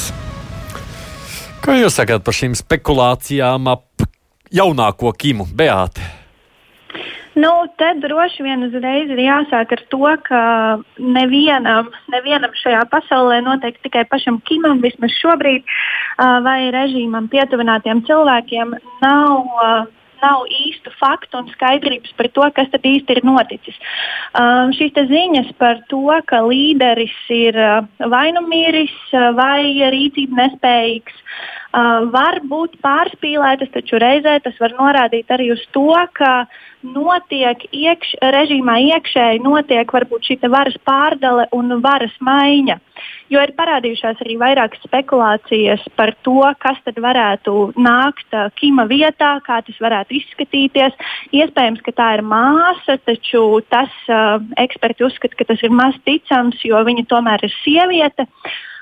[1.60, 4.08] Ko jūs sakāt par šīm spekulācijām ap
[4.48, 6.16] jaunāko Kimu Beāti?
[7.38, 10.40] Nu, te droši vien uzreiz ir jāsāk ar to, ka
[10.98, 15.62] nevienam, nevienam šajā pasaulē, noteikti tikai pašam Kimam, vismaz šobrīd,
[16.18, 19.88] vai režīmam pietuvinātiem cilvēkiem, nav
[20.20, 23.78] nav īstu faktu un skaidrības par to, kas tad īsti ir noticis.
[24.36, 29.64] Um, šīs ziņas par to, ka līderis ir uh, vai nu miris, uh, vai
[29.94, 31.24] rīcība nespējīgs,
[31.72, 36.46] uh, var būt pārspīlētas, taču reizē tas var norādīt arī uz to, ka
[36.82, 42.78] notiek iekš, režīmā iekšēji notiek varbūt šī varas pārdale un varas maiņa.
[43.30, 49.36] Jo ir parādījušās arī vairākas spekulācijas par to, kas tad varētu nākt uh, Kima vietā,
[49.46, 50.96] kā tas varētu izskatīties.
[51.36, 56.58] Iespējams, ka tā ir māsa, taču tas uh, eksperti uzskata, ka tas ir maz ticams,
[56.66, 58.26] jo viņa tomēr ir sieviete.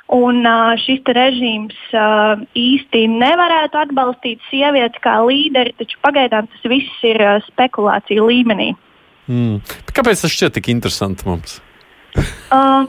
[0.08, 7.02] Un uh, šis režīms uh, īsti nevarētu atbalstīt sievieti kā līderi, taču pagaidām tas viss
[7.04, 8.70] ir uh, spekulācija līmenī.
[9.28, 9.58] Mm.
[9.92, 11.58] Kāpēc tas šķiet tik interesanti mums?
[12.56, 12.88] uh,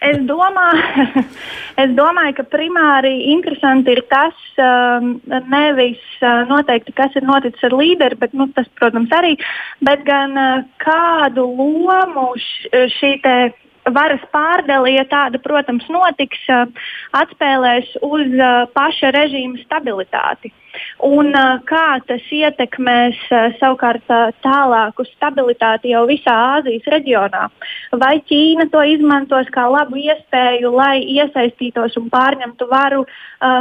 [0.00, 1.24] es, domāju,
[1.84, 5.18] es domāju, ka primāri interesanti ir tas, um,
[5.52, 9.34] nevis uh, noteikti, kas ir noticis ar līderi, bet nu, tas, protams, arī,
[9.84, 13.12] bet gan uh, kādu lomu š, šī
[13.92, 16.40] varas pārdale, ja tāda, protams, notiks,
[17.16, 18.36] atspēlēs uz
[18.76, 20.52] paša režīma stabilitāti.
[21.04, 21.32] Un
[21.68, 23.18] kā tas ietekmēs
[23.60, 24.06] savukārt
[24.44, 27.44] tālāku stabilitāti jau visā Āzijas reģionā?
[28.00, 33.04] Vai Ķīna to izmantos kā labu iespēju, lai iesaistītos un pārņemtu varu,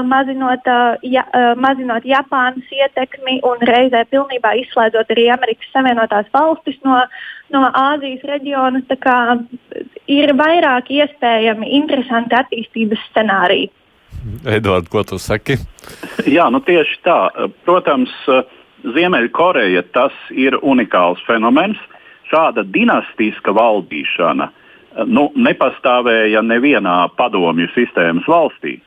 [0.07, 0.71] mazinot,
[1.03, 1.25] ja,
[1.59, 7.01] mazinot Japānas ietekmi un reizē pilnībā izslēdzot arī Amerikas Savienotās valstis no,
[7.53, 8.81] no Āzijas reģiona?
[10.11, 13.71] Ir vairāk iespējami interesanti attīstības scenāriji.
[14.45, 15.57] Edvards, ko tu saki?
[16.29, 17.17] Jā, nu tieši tā.
[17.67, 18.13] Protams,
[18.83, 21.79] Ziemeļkoreja tas ir unikāls fenomens.
[22.31, 24.49] Šāda dinastiska valdīšana
[25.07, 28.79] nu, nepastāvēja nevienā padomju sistēmas valstī.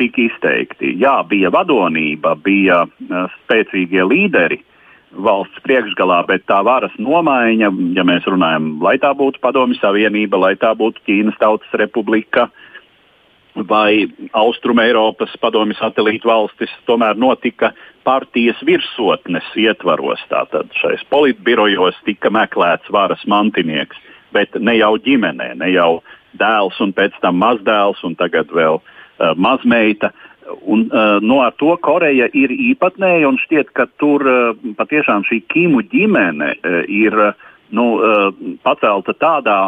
[0.00, 0.94] Tik izteikti.
[1.00, 2.86] Jā, bija vadonība, bija
[3.42, 4.62] spēcīgie līderi
[5.10, 10.52] valsts priekšgalā, bet tā varas nomaiņa, ja mēs runājam, lai tā būtu Padomju Savienība, lai
[10.56, 12.69] tā būtu Ķīnas Tautas Republika, uh,
[13.54, 17.72] vai Austrum Eiropas padomju satelītu valstis tomēr notika
[18.04, 20.22] partijas virsotnes ietvaros.
[20.30, 23.98] Tātad šais politbirojos tika meklēts varas mantinieks,
[24.32, 26.00] bet ne jau ģimenē, ne jau
[26.38, 30.12] dēls un pēc tam mazdēls un tagad vēl uh, mazmeita.
[30.66, 35.42] Un, uh, no ar to Koreja ir īpatnēja un šķiet, ka tur uh, patiešām šī
[35.50, 38.30] Kimu ģimene uh, ir uh, nu, uh,
[38.64, 39.60] pacelta tādā,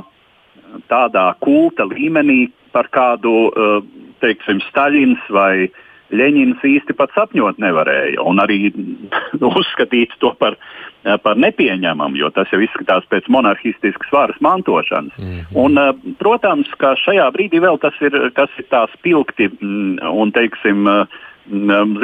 [0.91, 3.81] tādā kulta līmenī, par kādu, eh,
[4.25, 5.71] teiksim, Staļins vai
[6.13, 8.69] Ļeņins īsti pat sapņot nevarēja, un arī
[9.63, 10.59] uzskatīt to par,
[11.07, 15.17] eh, par nepieņemamu, jo tas jau izskatās pēc monarhistiskas varas mantošanas.
[15.17, 15.57] Mm -hmm.
[15.57, 20.33] un, eh, protams, ka šajā brīdī vēl tas ir, tas ir tā spilgti mm, un,
[20.33, 20.89] teiksim,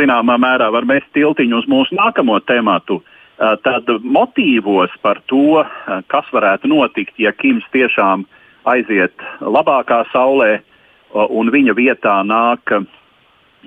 [0.00, 3.02] zināmā mērā var mest tiltiņu uz mūsu nākamo tematu.
[3.38, 5.64] Tad motīvos par to,
[6.10, 10.58] kas varētu notikt, ja Kims tiešām uh, aiziet labākā saulē,
[11.14, 12.72] un viņa vietā nāk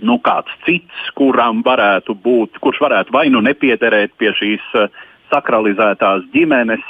[0.02, 4.64] nu, kāds cits, kuram varētu būt, kurš varētu vai nu nepiederēt pie šīs
[5.32, 6.84] sakralizētās ģimenes,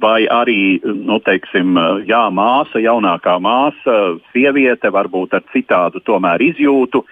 [0.00, 1.74] vai arī nu, teiksim,
[2.06, 3.96] jā, māsa, jaunākā māsa,
[4.32, 7.02] sieviete, varbūt ar citādu tomēr izjūtu,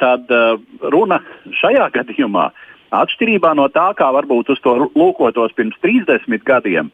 [0.00, 0.32] tad
[0.94, 1.20] runa
[1.60, 2.48] šajā gadījumā,
[2.92, 6.90] atšķirībā no tā, kā varbūt uz to lūkotos pirms 30 gadiem,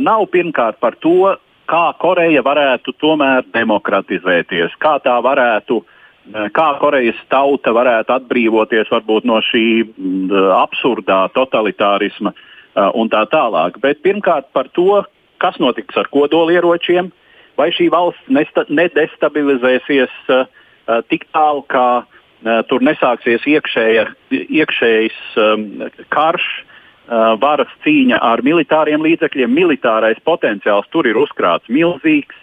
[0.00, 1.34] nav pirmkārt par to,
[1.70, 5.80] kā Koreja varētu tomēr demokratizēties, kā tā varētu,
[6.56, 12.34] kā Korejas tauta varētu atbrīvoties varbūt no šī mm, absurdā totalitārisma
[12.96, 13.76] un tā tālāk.
[13.82, 15.02] Bet pirmkārt par to,
[15.42, 17.10] kas notiks ar kodolieročiem,
[17.58, 20.44] vai šī valsts nedestabilizēsies uh,
[21.10, 25.66] tik tālu, ka uh, tur nesāksies iekšēja, iekšējs um,
[26.14, 26.48] karš,
[27.08, 29.50] varas cīņa ar militāriem līdzekļiem.
[29.50, 32.36] Militārais potenciāls tur ir uzkrāts milzīgs.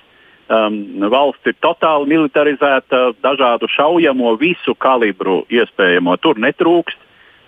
[0.50, 6.98] Um, valsts ir totāli militarizēta, dažādu šaujamo, visu kalibru iespējamo tur netrūkst.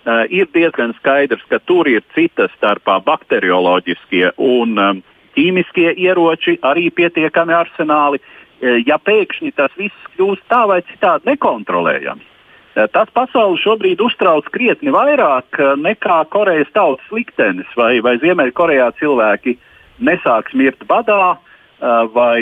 [0.02, 5.02] Uh, ir diezgan skaidrs, ka tur ir citas starpā bakterioloģiskie un um,
[5.34, 8.22] ķīmiskie ieroči, arī pietiekami arsenāli.
[8.62, 12.41] Uh, ja pēkšņi tas viss kļūst tā vai citādi nekontrolējams, Eh,
[12.74, 19.56] tas pasauli šobrīd uztrauc krietni vairāk eh, nekā Korejas tautas liktenis, vai, vai Ziemeļkorejā cilvēki
[20.02, 22.40] nesāks mirt badā, eh, vai,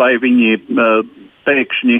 [0.00, 0.58] vai viņi
[1.44, 1.96] pēkšņi,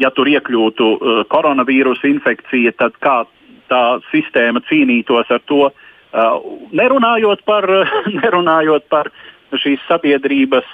[0.00, 0.86] ja tur iekļūtu
[1.32, 3.24] koronavīrusa infekcija, tad kā
[3.72, 5.70] tā sistēma cīnītos ar to,
[6.76, 7.66] nerunājot par,
[8.20, 9.10] nerunājot par
[9.56, 10.68] šīs sabiedrības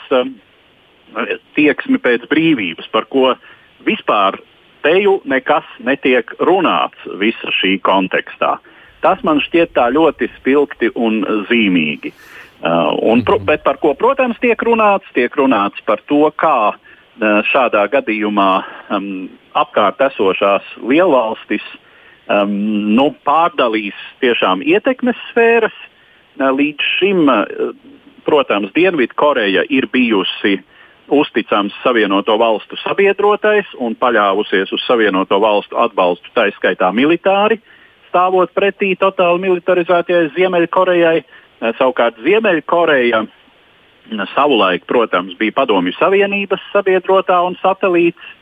[1.56, 3.32] tieksmi pēc brīvības, par ko
[3.86, 4.38] vispār
[4.84, 8.58] teju nekas netiek runāts visa šī kontekstā.
[9.00, 12.12] Tas man šķiet tā ļoti spilgti un zīmīgi.
[12.60, 15.08] Uh, un, pro, bet par ko, protams, tiek runāts?
[15.16, 16.74] Tiek runāts par to, kā
[17.20, 18.50] šādā gadījumā
[18.96, 21.64] um, apkārt esošās lielvalstis
[22.30, 22.52] um,
[22.96, 25.76] nu, pārdalīs tiešām ietekmes sfēras.
[26.40, 27.26] Līdz šim,
[28.24, 30.60] protams, Dienvidkoreja ir bijusi
[31.10, 37.60] uzticams Savienoto Valstu sabiedrotais un paļāvusies uz Savienoto Valstu atbalstu, tā izskaitā militāri,
[38.10, 41.18] stāvot pretī totāli militarizētajai Ziemeļkorejai.
[41.78, 43.24] Savukārt Ziemeļkoreja
[44.34, 48.36] savulaik, protams, bija Padomju Savienības sabiedrotā un satelīts.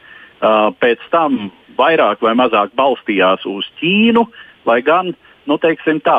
[0.78, 4.22] Pēc tam vairāk vai mazāk balstījās uz Ķīnu,
[4.66, 5.10] lai gan
[5.48, 6.18] nu, tā,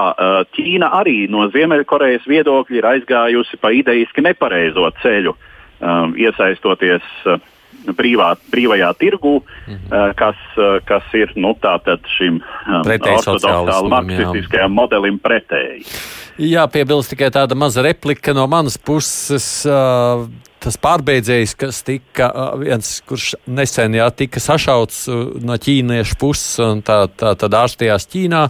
[0.55, 5.35] Ķīna arī no Ziemeļkorejas viedokļa ir aizgājusi pa idejiski nepareizo ceļu,
[6.20, 7.06] iesaistoties
[7.96, 10.13] brīvā, brīvajā tirgū, mm -hmm.
[10.20, 10.36] kas,
[10.86, 11.54] kas ir nu,
[12.18, 12.42] šim
[12.84, 15.86] ortodoksālam marksistiskajam modelim pretēji.
[16.39, 19.65] Jā, piebilst tikai tāda maza replika no manas puses.
[19.68, 20.28] Uh,
[20.60, 25.08] tas pārbeidzējs, kas tika viens, kurš nesen jā, tika sašauts
[25.44, 28.44] no ķīniešu puses un tā, tā tad ārstījās Ķīnā.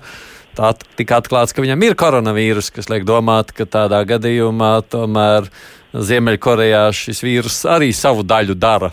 [0.58, 5.50] Tā tika atklāts, ka viņam ir koronavīrus, kas liek domāt, ka tādā gadījumā tomēr
[5.90, 8.92] Ziemeļkorejā šis vīrus arī savu daļu dara.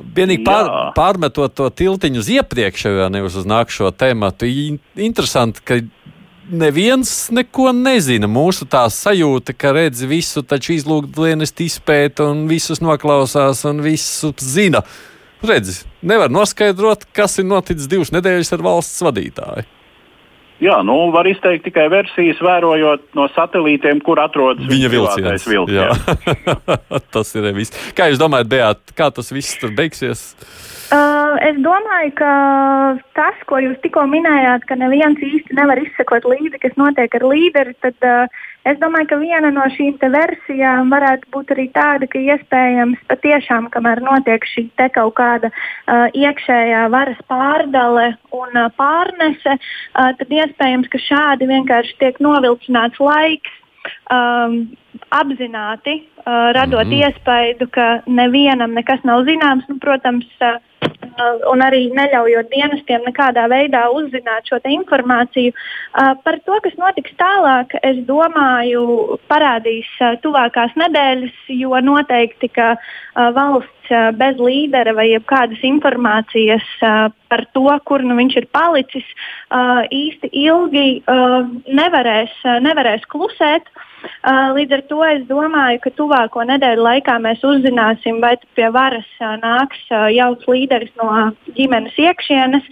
[0.00, 4.48] Vienīgi pār, pārmetot to tiltiņu uz iepriekšējo, nevis uz nākamo tēmatu.
[4.96, 5.80] Interesanti, ka
[6.50, 8.28] neviens neko nezina.
[8.30, 14.82] Mūsu tā sajūta, ka redz visu, taču izlūkdienest izpēta un visus noklausās un visu zina.
[15.44, 19.68] Redzi, nevar noskaidrot, kas ir noticis divas nedēļas ar valsts vadītāju.
[20.60, 25.46] Jā, nu, var izteikt tikai versijas, vērojot no satelītiem, kur atrodas viņa vilciens.
[25.48, 26.02] vilciens.
[27.14, 27.72] tas ir viss.
[27.96, 30.34] Kā jūs domājat, Beat, kā tas viss tur beigsies?
[30.90, 32.30] Uh, es domāju, ka
[33.14, 37.76] tas, ko jūs tikko minējāt, ka neviens īsti nevar izsekot līdzi, kas notiek ar līderi,
[37.80, 42.98] tad uh, es domāju, ka viena no šīm versijām varētu būt arī tāda, ka iespējams
[43.10, 50.28] patiešām, kamēr notiek šī kaut kāda uh, iekšējā varas pārdale un uh, pārnese, uh, tad
[50.28, 53.56] iespējams, ka šādi vienkārši tiek novilcināts laiks.
[54.12, 54.76] Um,
[55.08, 57.08] apzināti uh, radot mm -hmm.
[57.08, 59.64] iespēju, ka nevienam nekas nav zināms.
[59.68, 60.60] Nu, protams, uh,
[61.10, 65.50] Uh, un arī neļaujot dienestiem nekādā veidā uzzināt šo informāciju.
[65.50, 72.76] Uh, par to, kas notiks tālāk, es domāju, parādīs uh, tuvākās nedēļas, jo noteikti, ka
[73.34, 79.08] valsts bez līdera vai kādas informācijas par to, kur nu viņš ir palicis,
[79.90, 81.02] īsti ilgi
[81.66, 83.66] nevarēs, nevarēs klusēt.
[84.20, 89.08] Uh, līdz ar to es domāju, ka tuvāko nedēļu laikā mēs uzzināsim, vai pie varas
[89.20, 91.08] uh, nāks uh, jauns līderis no
[91.56, 92.66] ģimenes iekšienes,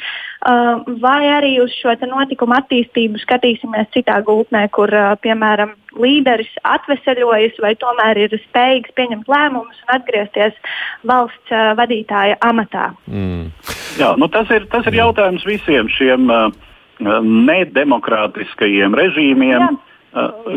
[1.03, 4.93] vai arī uz šo notikumu attīstību skatīsimies citā gultnē, kur,
[5.25, 10.55] piemēram, līderis atveseļojas vai tomēr ir spējīgs pieņemt lēmumus un atgriezties
[11.11, 12.93] valsts vadītāja amatā.
[13.11, 13.51] Mm.
[13.99, 16.55] Jā, nu tas, ir, tas ir jautājums visiem šiem uh,
[17.03, 19.67] nedemokrātiskajiem režīmiem.
[19.67, 19.88] Jā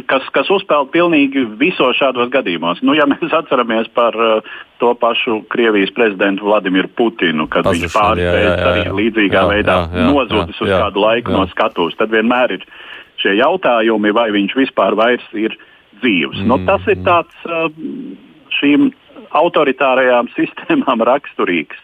[0.08, 2.80] kas, kas uzpeld pilnīgi visos šādos gadījumos.
[2.88, 7.98] Nu, ja mēs atceramies par uh, to pašu Krievijas prezidentu Vladimiru Putinu, kad Pazušan, viņš
[7.98, 11.42] pārspējas arī līdzīgā jā, veidā nozudis uz jā, kādu laiku jā.
[11.42, 12.66] no skatuves, tad vienmēr ir
[13.22, 15.58] šie jautājumi, vai viņš vispār vairs ir
[16.00, 16.42] dzīvs.
[16.42, 16.48] Mm.
[16.50, 17.68] Nu, tas ir tāds uh,
[18.62, 18.90] šīm
[19.36, 21.84] autoritārajām sistēmām raksturīgs,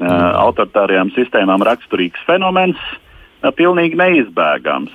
[0.00, 0.08] uh,
[0.48, 2.80] autoritārajām sistēmām raksturīgs fenomens.
[3.42, 4.94] Uh, pilnīgi neizbēgams.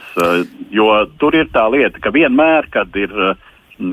[0.72, 3.14] Jo tur ir tā lieta, ka vienmēr, kad ir.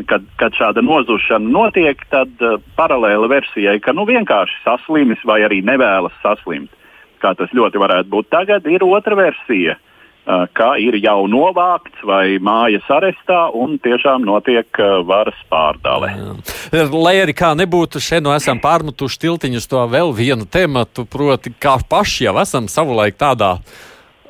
[0.08, 5.58] Kad, kad šāda nozušana notiek, tad uh, paralēli versijai, ka nu, vienkārši saslimis vai arī
[5.60, 6.72] nevēlas saslimt,
[7.20, 12.40] kā tas ļoti varētu būt tagad, ir otra versija, uh, ka ir jau novākts vai
[12.40, 16.14] mājas arestā un tiešām notiek uh, varas pārdale.
[16.16, 16.88] Jā.
[16.88, 21.76] Lai arī kā nebūtu, šeit no esam pārmetuši tiltiņus to vēl vienu tematu, proti, kā
[21.76, 23.58] paši jau esam savulaik tādā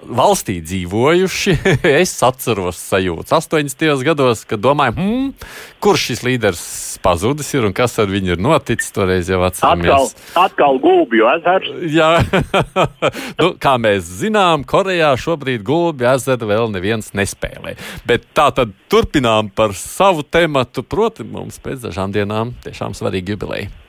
[0.08, 1.54] valstī dzīvojuši,
[2.00, 3.84] es atceros sajūtas 80.
[4.06, 5.28] gados, kad domāju, hmm,
[5.84, 6.64] kurš šis līderis
[7.04, 8.92] pazudis ir un kas ar viņu ir noticis.
[8.94, 10.14] Toreiz jau atceramies.
[10.14, 11.70] Atkal, atkal gulbju ezers.
[11.92, 12.10] Jā,
[13.40, 17.76] nu, kā mēs zinām, Korejā šobrīd gulbju ezeru vēl neviens nespēlē.
[18.08, 23.83] Bet tā tad turpinām par savu tematu, proti mums pēc dažām dienām tiešām svarīgi jubileja.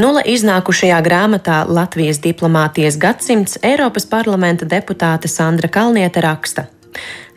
[0.00, 6.64] Nula iznākušajā grāmatā Latvijas diplomātijas gadsimts Eiropas parlamenta deputāte Sandra Kalniete raksta.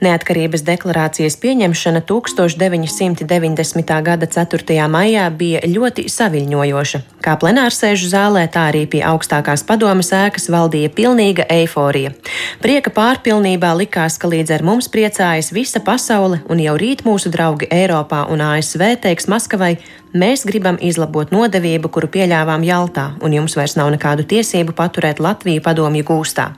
[0.03, 4.01] Neatkarības deklarācijas pieņemšana 1990.
[4.03, 4.87] gada 4.
[4.91, 6.99] maijā bija ļoti saviņojoša.
[7.23, 12.11] Kā plenārsēžu zālē, tā arī pie augstākās padomas ēkas valdīja pilnīga eiforija.
[12.59, 17.71] Prieka pārpilnībā likās, ka līdz ar mums priecājas visa pasaule, un jau rīt mūsu draugi
[17.71, 19.77] Eiropā un ASV teiks Maskavai,
[20.13, 25.63] Mēs gribam izlabot nodevību, kuru pieļāvām Jaltā, un jums vairs nav nekādu tiesību paturēt Latviju
[25.65, 26.51] padomju gūstā.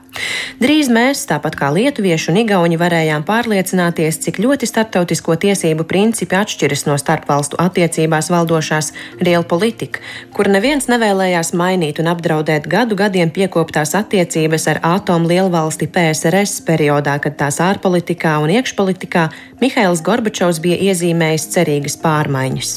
[0.60, 6.86] Drīz mēs, tāpat kā lietuvieši un igauni, varējām pārliecināties, cik ļoti starptautisko tiesību principi atšķiras
[6.88, 8.92] no starpvalstu attiecībās valdošās
[9.28, 10.00] realpolitika,
[10.32, 17.18] kur neviens nevēlējās mainīt un apdraudēt gadu gadiem piekoptās attiecības ar atomu lielvalsti PSRS periodā,
[17.20, 19.28] kad tās ārpolitikā un iekšpolitikā
[19.60, 22.76] Mihails Gorbačovs bija iezīmējis cerīgas pārmaiņas.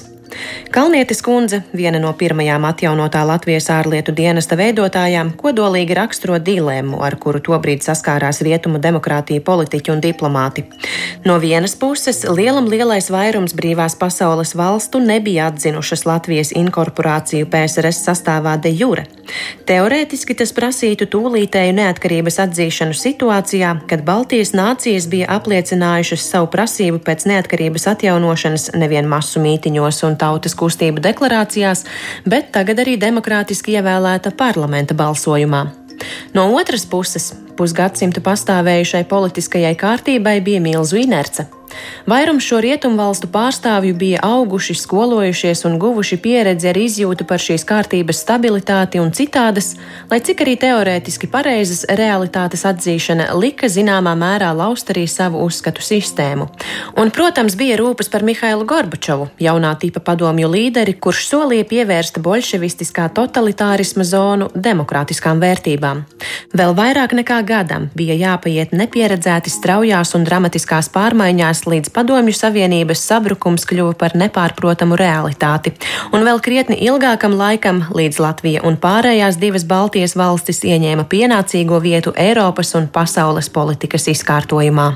[0.71, 7.41] Kalnietis kundze, viena no pirmajām atjaunotā Latvijas ārlietu dienesta veidotājām, kodolīgi raksturo dilēmu, ar kuru
[7.41, 10.65] tobrīd saskārās rietumu demokrātija politiķi un diplomāti.
[11.25, 18.57] No vienas puses, lielam lielais vairums brīvās pasaules valstu nebija atzinušas Latvijas inkorporāciju PSRS sastāvā
[18.61, 19.07] de jure.
[19.69, 27.27] Teorētiski tas prasītu tūlītēju neatkarības atzīšanu situācijā, kad Baltijas nācijas bija apliecinājušas savu prasību pēc
[27.29, 31.85] neatkarības atjaunošanas nevien masu mītiņos un tautas kustību deklarācijās,
[32.29, 35.65] bet tagad arī demokrātiski ievēlēta parlamenta balsojumā.
[36.33, 41.49] No otras puses, pusgadsimtu pastāvējušai politiskajai kārtībai bija milzu inerce.
[42.09, 47.65] Vairums šo rietumu valstu pārstāvju bija auguši, skolojušies un guvuši pieredzi ar izjūtu par šīs
[47.69, 49.75] kārtības stabilitāti un citādas,
[50.09, 56.49] lai cik arī teorētiski pareizas realitātes atzīšana lika zināmā mērā laust arī savu uzskatu sistēmu.
[56.97, 63.09] Un, protams, bija rūpes par Mihailu Gorbačovu, jaunā tipa padomju līderi, kurš solīja pievērst bolševistiskā
[63.15, 66.03] totalitārisma zonu demokrātiskām vērtībām.
[66.57, 73.65] Vēl vairāk nekā gadam bija jāpaiet nepieredzēti straujās un dramatiskās pārmaiņās līdz Padomju Savienības sabrukums
[73.67, 75.73] kļuva par nepārprotamu realitāti,
[76.13, 82.15] un vēl krietni ilgākam laikam, līdz Latvija un pārējās divas Baltijas valstis ieņēma pienācīgo vietu
[82.15, 84.89] Eiropas un pasaules politikas izkārtojumā.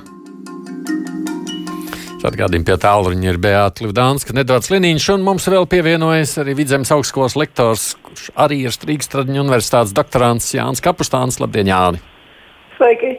[2.24, 7.36] Atgādījumi pie tālruņa ir Beata Livdānska, Nedārds Liniņš, un mums vēl pievienojas arī Vidzemes augstskolas
[7.36, 11.41] lektors, kurš arī ir Strīgstradiņu universitātes doktorants Jānis Kapustāns.
[11.43, 12.12] Labdien, Jāni!
[12.84, 13.13] Sveiki!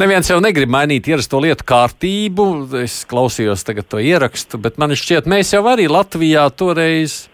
[0.00, 2.46] Neviens jau negrib mainīt ierasto lietu kārtību.
[2.80, 7.28] Es klausījos tagad to ierakstu, bet man šķiet, mēs jau arī Latvijā toreiz.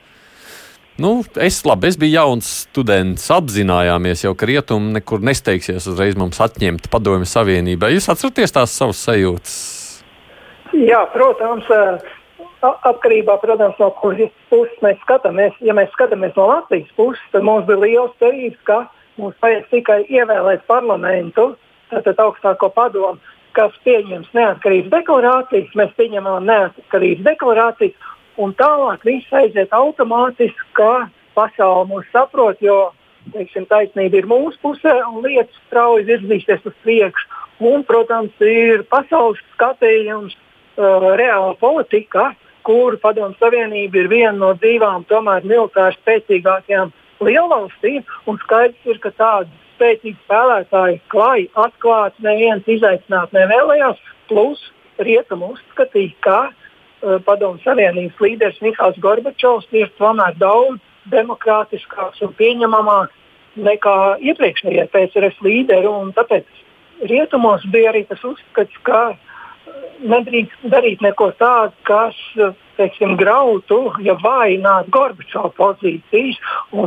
[1.00, 6.42] Nu, es, labi, es biju jauns students, apzinājāmies jau, ka rietumi nekur nesteigsies uzreiz mums
[6.42, 7.94] atņemt padomju savienībai.
[7.94, 9.56] Jūs atceraties tās savas sajūtas?
[10.74, 11.70] Jā, protams,
[12.60, 15.56] atkarībā protams, no kuras puses mēs skatāmies.
[15.64, 18.82] Ja mēs skatāmies no Latvijas puses, tad mums bija liels cerības, ka
[19.18, 21.50] Mums vajag tikai ievēlēt parlamentu,
[21.90, 23.18] tātad augstāko padomu,
[23.56, 25.74] kas pieņems neatkarības deklarācijas.
[25.78, 32.92] Mēs pieņemam neatkarības deklarāciju, un tālāk viss aiziet automātiski, ka pasaule mūs saprot, jo
[33.34, 37.26] teiksim, taisnība ir mūsu pusē un lietas strauji virzīsies uz priekšu.
[37.68, 40.36] Un, protams, ir pasaules skatījums,
[40.78, 42.30] uh, reāla politika,
[42.62, 46.92] kur Padomu Savienība ir viena no divām tomēr militāri spēcīgākajām
[47.24, 48.04] lielvalstīm.
[48.44, 54.00] Skaidrs ir, ka tādi spēcīgi spēlētāji klāji atklāti neviens izaicināt nevēlējās.
[54.28, 54.62] Plus
[54.98, 63.14] rietumu uzskatīja, ka uh, Padomu Savienības līderis Mihāls Gorbačovs ir tomēr daudz demokrātiskāks un pieņemamāks
[63.58, 63.96] nekā
[64.30, 65.94] iepriekšējie PSRS līderi.
[66.18, 69.14] Tāpēc rietumos bija arī tas uzskats, ka
[70.00, 72.16] nedrīkst darīt neko tādu, kas
[72.78, 76.38] teiksim, grautu, ja vājinātu Gorbačova pozīcijas.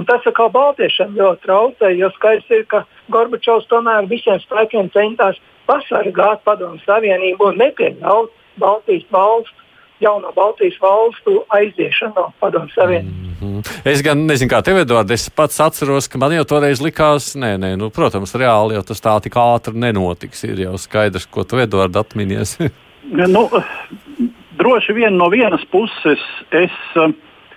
[0.07, 5.39] Tas kā Baltiešiem ļoti traucē, jo skaidrs ir, ka Gorbačovs tomēr visiem spēkiem centās
[5.69, 8.31] pasargāt Padomu Savienību un nepieļaut
[8.61, 9.57] Baltijas valstu,
[10.01, 13.41] jauno Baltijas valstu aiziešanu no Padomu Savienības.
[13.41, 13.91] Mm -hmm.
[13.91, 17.57] Es gan nezinu, kā tev, Edvard, es pats atceros, ka man jau toreiz likās, nē,
[17.57, 20.43] nē, nu, protams, reāli jau tas tā tik ātri nenotiks.
[20.43, 22.57] Ir jau skaidrs, ko tu, Edvard, atminies.
[23.09, 23.49] nu,
[24.57, 26.21] droši vien no vienas puses
[26.51, 27.11] es uh,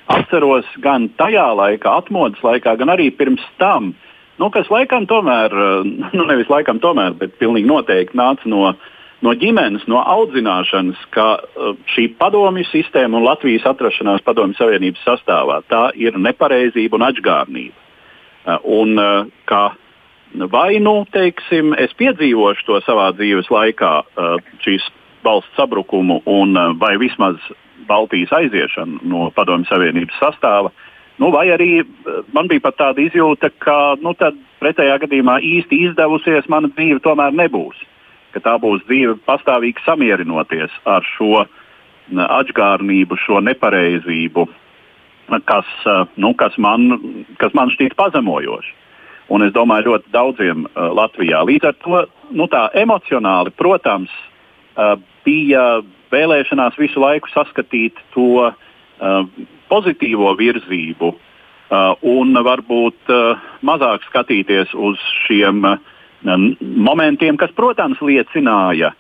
[0.07, 3.93] atceros gan tajā laikā, atmodas laikā, gan arī pirms tam,
[4.41, 5.85] nu, kas laikam tomēr, uh,
[6.17, 8.73] nu nevis laikam tomēr, bet pilnīgi noteikti nāca no,
[9.25, 15.63] no ģimenes, no audzināšanas, ka uh, šī padomju sistēma un Latvijas atrašanās padomju savienības sastāvā
[15.69, 17.81] tā ir nepareizība un atžgārnība.
[18.45, 18.99] Uh, un,
[19.49, 19.65] ka,
[20.35, 23.91] Vai nu, teiksim, es piedzīvošu to savā dzīves laikā,
[24.65, 24.89] šīs
[25.25, 27.37] valsts sabrukumu un eh, vai vismaz
[27.89, 30.73] Baltijas aiziešanu no Padomju Savienības sastāva.
[31.19, 34.15] Nu, vai arī eh, man bija pat tāda izjūta, ka nu,
[34.63, 37.83] pretējā gadījumā īsti izdevusies mana dzīve tomēr nebūs.
[38.35, 41.45] ka tā būs dzīve pastāvīgi samierinoties ar šo
[42.11, 44.49] atgādnību, šo nepareizību,
[45.47, 45.69] kas,
[46.19, 46.99] nu, kas, man,
[47.39, 48.75] kas man šķiet pazemojoši.
[49.31, 51.45] Un es domāju, ļoti daudziem Latvijā.
[51.47, 52.03] Līdz ar to
[52.35, 54.34] nu, emocionāli, protams, uh,
[55.25, 55.65] bija
[56.15, 59.27] vēlēšanās visu laiku saskatīt to uh,
[59.71, 61.19] pozitīvo virzību uh,
[62.03, 63.15] un varbūt
[63.65, 65.65] mazāk skatīties uz šiem
[66.25, 68.95] momentiem, kas, protams, liecināja,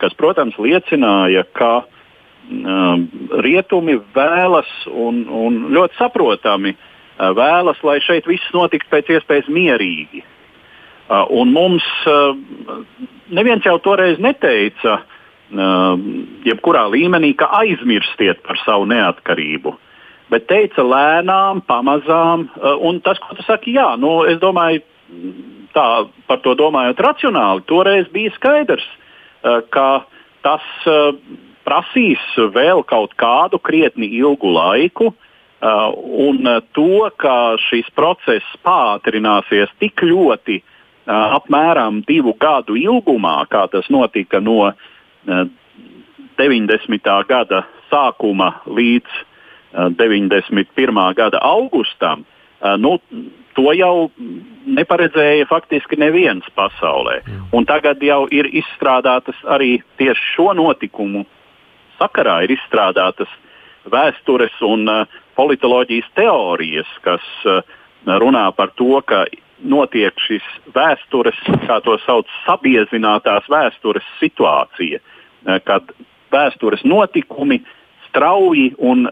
[0.00, 1.84] kas, protams, liecināja ka
[3.46, 6.74] rietumi vēlas un, un ļoti saprotami
[7.18, 10.22] vēlas, lai šeit viss notiktu pēc iespējas mierīgi.
[11.06, 12.34] Uh, un mums uh,
[13.30, 15.92] neviens jau toreiz neteica, uh,
[16.42, 19.76] jebkurā līmenī, ka aizmirstiet par savu neatkarību.
[20.34, 22.48] Bet teica lēnām, pamazām,
[22.82, 24.82] un tas, ko tu saki, jā, nu, es domāju,
[25.70, 25.84] tā
[26.26, 28.88] par to domājot racionāli, toreiz bija skaidrs,
[29.70, 30.02] ka
[30.42, 30.66] tas
[31.62, 32.24] prasīs
[32.58, 35.12] vēl kaut kādu krietni ilgu laiku,
[35.62, 40.58] un to, ka šis process pātrināsies tik ļoti
[41.06, 45.46] apmēram divu gadu ilgumā, kā tas notika no uh,
[46.36, 47.26] 90.
[47.28, 49.24] gada sākuma līdz
[49.76, 51.14] 91.
[51.14, 52.24] gada augustam,
[52.80, 52.96] nu,
[53.56, 54.10] to jau
[54.66, 57.20] neparedzēja faktiski neviens pasaulē.
[57.52, 61.26] Un tagad jau ir izstrādātas arī tieši šo notikumu
[62.00, 63.30] sakarā ir izstrādātas
[63.92, 64.88] vēstures un
[65.36, 67.24] politoloģijas teorijas, kas
[68.06, 69.26] runā par to, ka
[69.64, 70.44] notiek šis
[70.74, 75.00] vēstures, kā to sauc, sabiezinātās vēstures situācija.
[75.00, 75.92] Eh, kad
[76.32, 77.62] vēstures notikumi
[78.08, 79.08] strauji un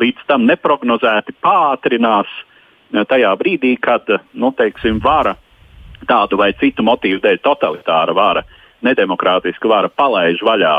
[0.00, 5.36] līdz tam neprognozēti pātrinās eh, tajā brīdī, kad nu, teiksim, vara
[6.08, 8.44] tādu vai citu motīvu dēļ, totalitāra vara,
[8.86, 10.76] nedemokrātiska vara palaiž vaļā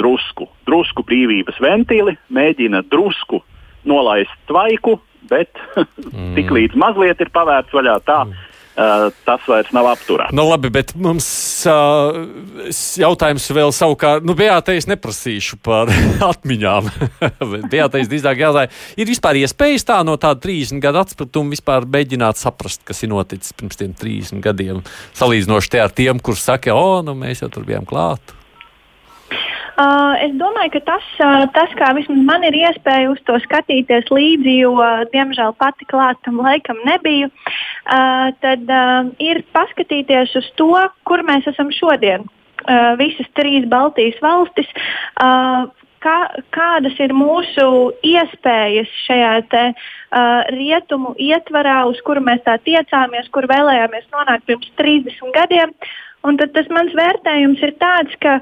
[0.00, 3.42] drusku, drusku brīvības ventīli, mēģina drusku
[3.88, 4.98] nolaist tvaiku,
[5.28, 6.32] bet mm.
[6.38, 8.22] tik līdz mazliet ir pavērts vaļā tā.
[8.28, 8.46] Mm
[8.80, 10.30] Uh, tas vairs nav apturēts.
[10.32, 11.26] Nu, labi, bet mums
[11.68, 12.14] uh,
[13.02, 15.90] jautājums vēl savukārt, nu, Beatai es neprasīšu par
[16.30, 16.88] atmiņām.
[17.72, 22.84] Beatai drīzāk jāsaka, ir vispār iespējas tā no tāda 30 gadu atspratuma vispār mēģināt saprast,
[22.86, 24.84] kas ir noticis pirms tiem 30 gadiem,
[25.18, 28.32] salīdzinoši te ar tiem, kurus saka, o, nu, mēs jau tur bijām klāt.
[29.78, 34.10] Uh, es domāju, ka tas, uh, tas, kā vismaz man ir iespēja uz to skatīties
[34.12, 40.72] līdzi, jo, uh, diemžēl, pati klātam laikam nebiju, uh, tad uh, ir paskatīties uz to,
[41.08, 42.26] kur mēs esam šodien.
[42.66, 44.68] Uh, visas trīs Baltijas valstis.
[45.16, 45.70] Uh,
[46.04, 46.18] kā,
[46.54, 47.66] kādas ir mūsu
[48.06, 54.72] iespējas šajā te, uh, rietumu ietvarā, uz kuru mēs tā tiecāmies, kur vēlējāmies nonākt pirms
[54.80, 55.74] 30 gadiem.
[56.26, 58.40] Un tad tas mans vērtējums ir tāds, ka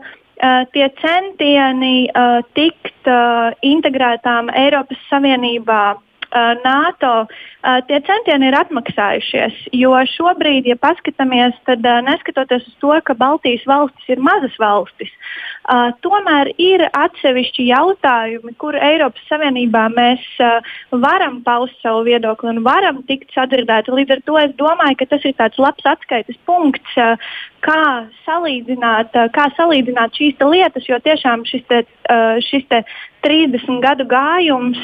[0.74, 5.96] tie centieni uh, tikt uh, integrētām Eiropas Savienībā
[6.64, 7.26] NATO
[7.88, 9.54] tie centieni ir atmaksājušies.
[9.72, 15.10] Jo šobrīd, ja paskatāmies, tad neskatoties uz to, ka Baltijas valstis ir mazas valstis,
[16.04, 20.24] tomēr ir atsevišķi jautājumi, kur Eiropas Savienībā mēs
[20.92, 23.94] varam paust savu viedokli un varam tikt sadzirdēti.
[23.96, 27.00] Līdz ar to es domāju, ka tas ir tāds labs atskaites punkts,
[27.64, 31.80] kā salīdzināt, kā salīdzināt šīs lietas, jo tiešām šis, te,
[32.44, 32.82] šis te
[33.26, 34.78] 30 gadu gājums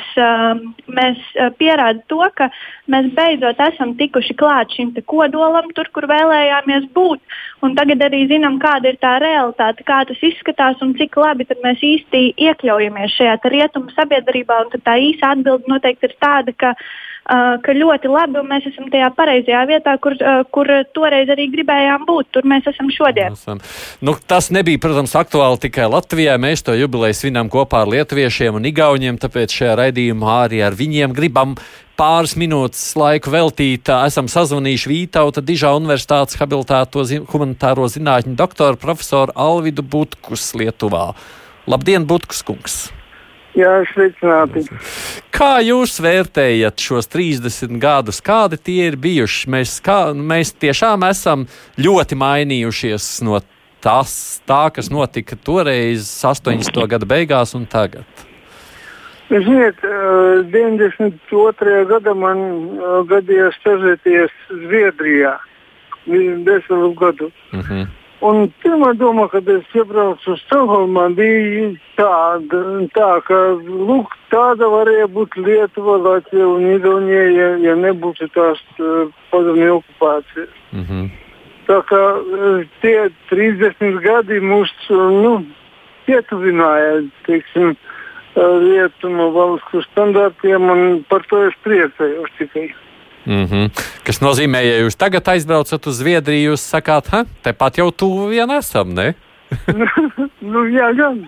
[0.90, 1.20] mēs,
[1.60, 2.50] pierāda to, ka
[2.90, 7.22] mēs beidzot esam tikuši klāt šim kodolam, tur, kur vēlējāmies būt.
[7.64, 11.80] Un tagad arī zinām, kāda ir tā realitāte, kā tas izskatās un cik labi mēs
[11.80, 14.64] īsti iekļaujamies šajā rietumu sabiedrībā.
[14.84, 19.62] Tā īsa atbilde noteikti ir tāda, ka Uh, ka ļoti labi, mēs esam tajā pareizajā
[19.70, 22.30] vietā, kur, uh, kur toreiz arī gribējām būt.
[22.36, 23.36] Tur mēs esam šodien.
[24.04, 26.36] Nu, tas nebija, protams, aktuāli tikai Latvijā.
[26.40, 31.16] Mēs to jubileju svinām kopā ar lietuviešiem un igauniem, tāpēc šajā raidījumā arī ar viņiem
[31.16, 31.56] gribam
[31.98, 33.88] pāris minūtes laiku veltīt.
[34.04, 41.12] Esam sazvanījuši Vītauta Dižā Universitātes habilitāto zin humanitāro zinātņu doktoru profesoru Alvidu Butkus Lietuvā.
[41.70, 42.82] Labdien, Butkus kungs!
[43.54, 44.64] Jā, sveicināti.
[45.34, 48.18] Kā jūs vērtējat šos 30 gadus?
[48.24, 49.50] Kādi tie ir bijuši?
[49.54, 51.46] Mēs, kā, mēs tiešām esam
[51.78, 53.38] ļoti mainījušies no
[53.84, 56.82] tas, tā, kas notika toreiz, 80.
[56.90, 58.06] gada beigās un tagad.
[59.30, 59.78] Ziniet,
[60.52, 61.84] 92.
[61.88, 62.38] gada man
[63.08, 65.38] gadījās stažēties Zviedrijā.
[66.04, 67.30] Desmit gadu.
[67.52, 67.62] Uh.
[67.62, 67.86] -huh.
[68.24, 71.66] Un pirmā doma, kad es iebraucu uz Stokholmu, bija
[71.98, 72.60] tāda,
[72.96, 79.12] tā, ka lūk, tāda varēja būt Lietuva, Latvija un Igaunija, ja, ja nebūtu tās uh,
[79.32, 80.56] padomju okupācijas.
[80.72, 81.10] Mm -hmm.
[81.68, 85.44] Tā kā eh, tie 30 gadi mūs nu,
[86.06, 87.76] pietuvināja teiksim,
[88.36, 92.74] rietumu valstu standartiem, un par to es priecājos tikai.
[93.26, 93.70] Mm -hmm.
[94.04, 98.50] Kas nozīmē, ja jūs tagad aizbraucat uz Zviedriju, jūs sakāt, ha, tepat jau tuvu vien
[98.50, 99.14] esam, ne?
[100.52, 101.26] nu, jā, gan.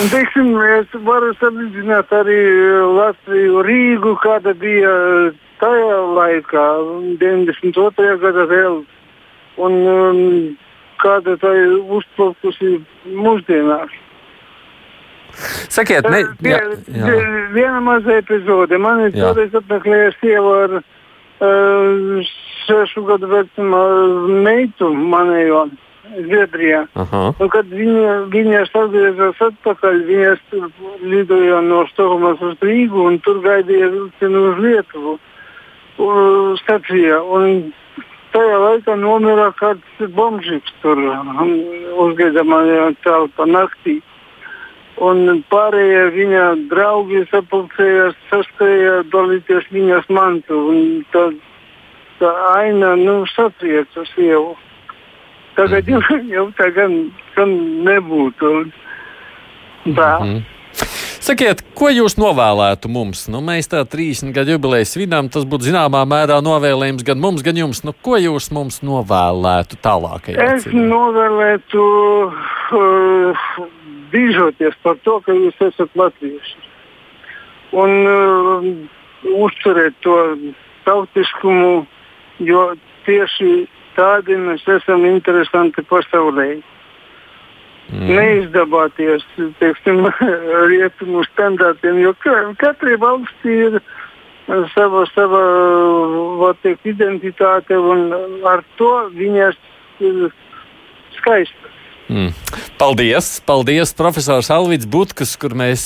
[0.00, 2.40] Un, teiksim, es varu salīdzināt arī
[2.98, 4.92] Latviju, Rīgu, kāda bija
[5.60, 6.66] tajā laikā,
[7.20, 8.18] 92.
[8.20, 8.84] gadā vēl
[9.56, 10.56] un um,
[11.02, 13.92] kāda tā ir uzplaukusi mūsdienās.
[15.72, 16.60] Sakiet, ne, jā,
[16.92, 17.14] jā.
[17.54, 18.78] Viena maza epizode.
[18.78, 22.30] Man ir toreiz apmeklēja sieva ar uh,
[22.66, 23.82] sešu gadu vecuma
[24.46, 25.66] meitu manējo
[26.16, 26.84] Zviedrijā.
[26.94, 30.34] Un, kad viņa, viņa atgriezās atpakaļ, viņa
[31.02, 35.16] lidoja no Stokholmas uz Rīgu un tur gaidīja vilcienu uz Lietuvu.
[36.60, 37.22] Stacijā.
[37.24, 37.72] Un
[38.34, 41.00] tajā laikā nomira kāds bombžiks tur
[42.04, 44.00] uzgaidāmajā telpā naktī.
[44.96, 50.60] Un pārējie viņa draugi sapulcējās, sastāja dalīties viņas mantu.
[51.12, 51.26] Tā,
[52.20, 54.54] tā aina nu, satrieca sievu.
[55.56, 56.00] Tagad jau,
[56.36, 56.98] jau tā gan,
[57.36, 58.52] gan nebūtu.
[59.86, 60.12] Tā.
[60.20, 60.44] Mm -hmm.
[61.26, 63.24] Sakiet, ko jūs novēlētu mums?
[63.26, 67.56] Nu, mēs tā 30 gadu jubileju svinām, tas būtu zināmā mērā novēlējums gan mums, gan
[67.58, 67.80] jums.
[67.82, 70.46] Nu, ko jūs mums novēlētu tālākajā?
[70.54, 71.82] Es novēlētu
[72.78, 73.48] uh,
[74.12, 76.56] dīžoties par to, ka jūs esat latvieši.
[77.76, 78.68] Un uh,
[79.34, 80.16] uzturēt to
[80.86, 81.86] tautiskumu,
[82.38, 82.62] jo
[83.06, 86.48] tieši tādi mēs esam interesanti pasaulē
[87.90, 88.08] mm.
[88.10, 89.24] neizdabāties
[89.60, 90.06] teiksim,
[90.70, 92.14] rietumu standartiem, jo
[92.60, 93.78] katrai valstī ir
[94.74, 98.10] sava, sava teikt, identitāte un
[98.46, 99.58] ar to viņas
[100.04, 100.28] ir
[101.18, 101.65] skaistas.
[102.06, 102.30] Mm.
[102.78, 103.40] Paldies!
[103.42, 105.82] Paldies, profesors Alvīds Butkus, kur mēs,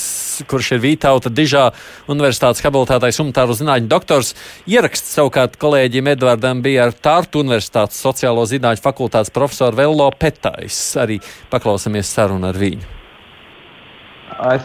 [0.49, 1.71] kurš ir Vītauta Dižā
[2.11, 4.35] Universitātes habilitētais humanitāro zinātņu doktors.
[4.69, 10.79] Ieraksts savukārt kolēģim Edvardam bija ar Tārtu Universitātes sociālo zinātņu fakultātes profesoru Vello Petais.
[11.01, 13.00] Arī paklausāmies sarunu ar viņu.
[14.41, 14.57] Uh,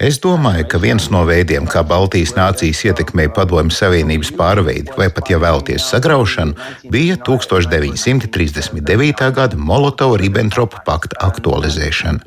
[0.00, 5.28] es domāju, ka viens no veidiem, kā Baltijas nācijas ietekmēja Padomju Savienības pārveidi vai pat,
[5.28, 6.56] ja vēlties, sagraušanu,
[6.94, 9.20] bija 1939.
[9.36, 12.24] gada Molotova-Ribbentropa pakta aktualizēšana.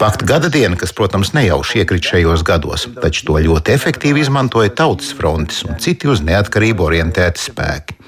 [0.00, 5.14] Pakta gada diena, kas, protams, nejauši iekrita šajos gados, taču to ļoti efektīvi izmantoja Tautas
[5.14, 8.00] frontes un citi uz neatkarību orientēti spēki.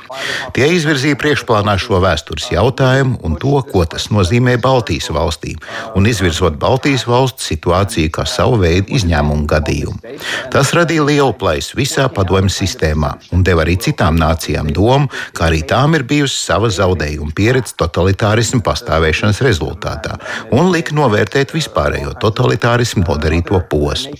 [0.56, 5.58] Tie izvirzīja priekšplānā šo vēstures jautājumu un to, ko tas nozīmē Baltijas valstīm,
[5.98, 10.16] un izvirzot Baltijas valstu situāciju kā savu veidu izņēmumu gadījumu.
[10.52, 15.62] Tas radīja lielu plaisu visā padomju sistēmā un deva arī citām nācijām domu, ka arī
[15.68, 20.16] tām ir bijusi sava zaudējuma pieredze totalitārismu pastāvēšanas rezultātā,
[20.54, 24.14] un lika novērtēt vispārējo totalitārismu nodarīto posmu.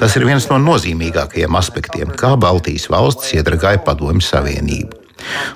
[0.00, 5.01] Tas ir viens no nozīmīgākajiem aspektiem, kā Baltijas valstis iedragāja Padomju Savienību.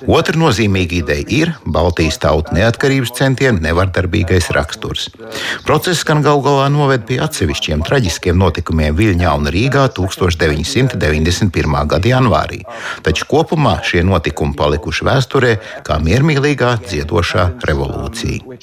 [0.07, 5.09] Otra nozīmīga ideja ir Baltijas tautu neatkarības centienu nevardarbīgais raksturs.
[5.67, 11.77] Process gan gal galā noved pie atsevišķiem traģiskiem notikumiem Viļņā un Rīgā 1991.
[11.91, 12.61] gada janvārī,
[13.05, 15.53] taču kopumā šie notikumi palikuši vēsturē
[15.87, 18.57] kā miermīlīgā dziedošā revolūcija.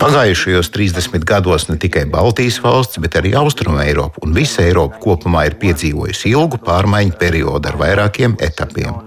[0.00, 5.46] Pagājušajos 30 gados ne tikai Baltijas valsts, bet arī Austruma Eiropa un visa Eiropa kopumā
[5.48, 8.98] ir piedzīvojusi ilgu pārmaiņu periodu ar vairākiem etapiem.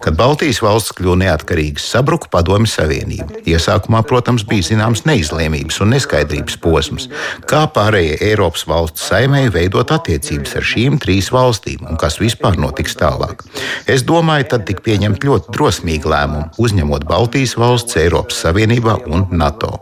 [0.00, 3.40] Kad Baltijas Baltijas valsts kļuva neatkarīgas, sabruka Padomju Savienība.
[3.48, 7.06] Iesākumā, protams, bija zināms neizlēmības un neskaidrības posms,
[7.48, 12.98] kā pārējie Eiropas valsts saimēji veidot attiecības ar šīm trīs valstīm un kas vispār notiks
[13.00, 13.40] tālāk.
[13.88, 19.78] Es domāju, tad tika pieņemt ļoti drosmīgi lēmumi, uzņemot Baltijas valsts Eiropas Savienībā un NATO.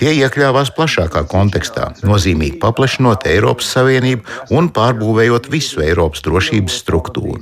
[0.00, 7.40] Tie iekļāvās plašākā kontekstā, nozīmīgi paplašinot Eiropas Savienību un pārbūvējot visu Eiropas drošības struktūru.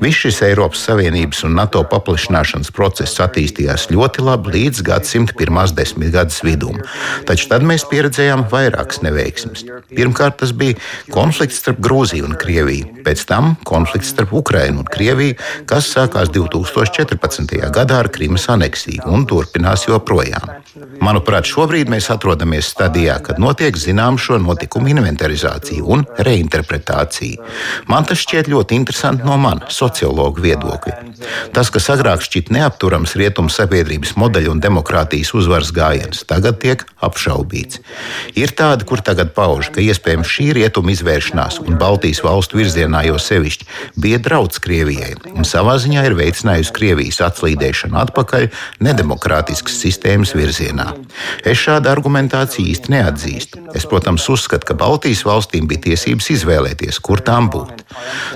[0.00, 5.74] Viss šis Eiropas Savienības un NATO paplašinājums paplašināšanas process attīstījās ļoti labi līdz gadsimta pirmās
[5.74, 6.78] desmitgades vidum.
[7.26, 9.64] Taču tad mēs pieredzējām vairākas neveiksmes.
[9.90, 10.78] Pirmkārt, tas bija
[11.10, 15.36] konflikts starp Grūziju un Krieviju, pēc tam konflikts starp Ukrainu un Krieviju,
[15.66, 17.56] kas sākās 2014.
[17.74, 20.54] gadā ar Krimas aneksiju un turpinās joprojām.
[21.02, 27.42] Manuprāt, šobrīd mēs atrodamies stadijā, kad notiek zināma šo notikumu inventarizācija un reinterpretācija.
[27.90, 30.96] Man tas šķiet ļoti interesanti no manas sociologa viedokļa.
[31.56, 37.80] Tas, kas agrāk šķiet neapturams rietumu sabiedrības modeļu un demokrātijas uzvaras gājiens, tagad tiek apšaubīts.
[38.38, 43.18] Ir tādi, kur tagad pauž, ka iespējams šī rietuma izvēršanās un Baltijas valstu virzienā jau
[43.22, 43.68] sevišķi
[44.00, 48.48] bija draudz Krievijai un savā ziņā ir veicinājusi Krievijas atslīdēšanu atpakaļ
[48.84, 50.90] nedemokrātiskas sistēmas virzienā.
[51.46, 53.64] Es šādu argumentāciju īsti neatzīstu.
[53.76, 57.84] Es, protams, uzskatu, ka Baltijas valstīm bija tiesības izvēlēties, kur tām būt.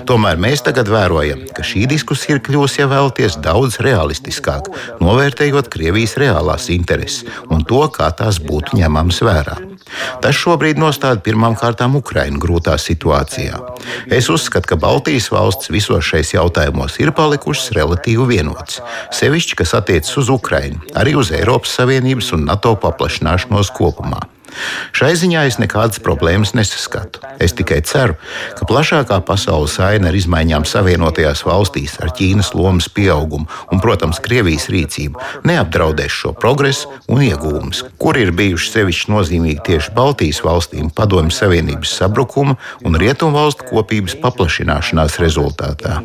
[0.09, 3.50] Tomēr mēs tagad vērojam, ka šī diskusija ir kļuvusi, ja vēlaties, daudz
[3.83, 4.69] realistiskāk,
[5.03, 9.57] novērtējot Krievijas reālās intereses un to, kā tās būtu ņemamas vērā.
[10.23, 13.59] Tas šobrīd nostāda pirmām kārtām Ukrainu grūtā situācijā.
[14.07, 18.79] Es uzskatu, ka Baltijas valsts visos šais jautājumos ir palikušas relatīvi vienotas,
[19.17, 24.23] sevišķi, kas attiecas uz Ukrainu, arī uz Eiropas Savienības un NATO paplašināšanos kopumā.
[24.95, 27.21] Šai ziņā es nekādas problēmas nesaskatu.
[27.41, 28.17] Es tikai ceru,
[28.57, 34.67] ka plašākā pasaules aina ar izmaiņām Savienotajās valstīs, ar Ķīnas lomas pieaugumu un, protams, Krievijas
[34.73, 41.33] rīcību neapdraudēs šo progresu un iegūmus, kuri ir bijuši sevišķi nozīmīgi tieši Baltijas valstīm Padomju
[41.35, 46.01] Savienības sabrukuma un Rietumvalstu kopības paplašināšanās rezultātā.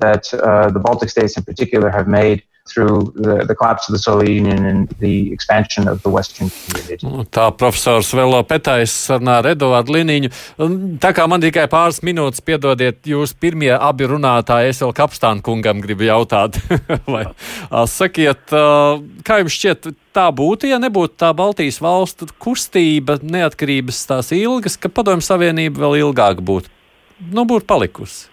[0.00, 3.98] That, uh, the Baltic states in particular have made through the, the collapse of the
[3.98, 7.04] Soviet Union and the expansion of the Western community.
[7.04, 10.30] Nu, tā profesors Velo Petais sarunā ar Eduardu Liniņu.
[11.02, 15.84] Tā kā man tikai pāris minūtes piedodiet, jūs pirmie abi runātāji, es vēl Kapstānu kungam
[15.84, 16.56] gribu jautāt.
[17.12, 17.26] Vai,
[17.90, 18.56] sakiet,
[19.28, 24.88] kā jums šķiet, tā būtu, ja nebūtu tā Baltijas valstu kustība, neatkarības tās ilgas, ka
[24.88, 26.72] padomju savienība vēl ilgāk būtu,
[27.28, 28.30] nu, būtu palikusi?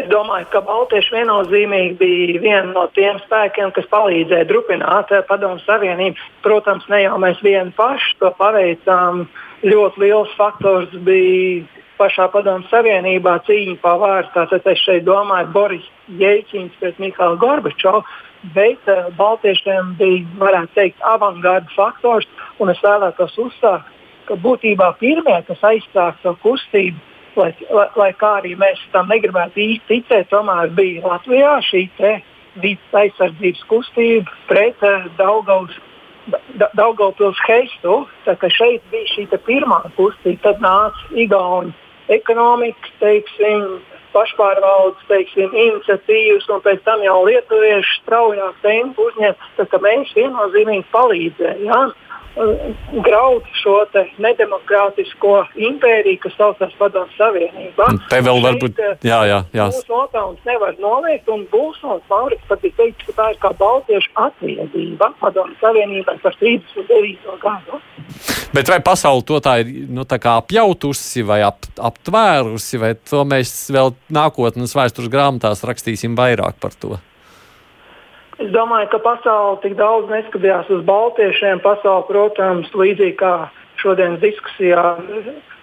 [0.00, 5.60] Es domāju, ka Baltieši viennozīmīgi bija viena no tiem spēkiem, kas palīdzēja drupināt eh, Padomu
[5.66, 6.16] Savienību.
[6.44, 9.26] Protams, ne jau mēs vieni paši to paveicām.
[9.66, 11.66] Ļoti liels faktors bija
[12.00, 14.32] pašā Padomu Savienībā cīņa par vārdu.
[14.38, 15.92] Tātad es šeit domāju Boris
[16.22, 18.00] Jēlčins pret Mihālu Gorbačovu.
[18.54, 22.30] Bet uh, Baltiešiem bija, varētu teikt, avangarda faktors.
[22.56, 23.92] Un es vēlētos uzsākt,
[24.30, 29.62] ka būtībā pirmie, kas aizsāka šo kustību, lai, lai, lai kā arī mēs tam negribētu
[29.64, 31.84] īsti ticēt, tomēr bija Latvijā šī
[32.60, 35.78] vidas aizsardzības kustība pret uh, Daugavas.
[36.76, 37.94] Daugavpils heistu,
[38.26, 41.72] tā kā šeit bija šī pirmā kustība, tad nāca Igauni
[42.10, 43.80] ekonomikas, teiksim,
[44.14, 49.50] pašpārvaldes teiksim, iniciatīvas, un pēc tam jau lietuvieši straujāk tempu uzņēma.
[49.86, 51.66] Mēs viennozīmīgi palīdzējām.
[51.94, 52.09] Ja?
[53.04, 53.76] Graut šo
[54.22, 55.34] nedemokrātisko
[55.68, 57.88] impēriju, kas saucās Padomu Savienībā.
[58.10, 59.66] Te vēl var būt, eh, jā, jā, jā.
[59.72, 64.10] Mūsu nopelnus nevar noliegt, un Būsons Maurits pat ir teicis, ka tā ir kā baltiešu
[64.14, 67.36] atviedība Padomu Savienībai par 39.
[67.42, 67.80] gadu.
[68.54, 73.70] Bet vai pasauli to tā ir nu, tā apjautusi vai ap, aptvērusi, vai to mēs
[73.70, 76.98] vēl nākotnes vēstures grāmatās rakstīsim vairāk par to?
[78.40, 81.60] Es domāju, ka pasaule tik daudz neskatījās uz baltiešiem.
[81.64, 83.34] Pasaule, protams, līdzīgi kā
[83.82, 84.84] šodienas diskusijā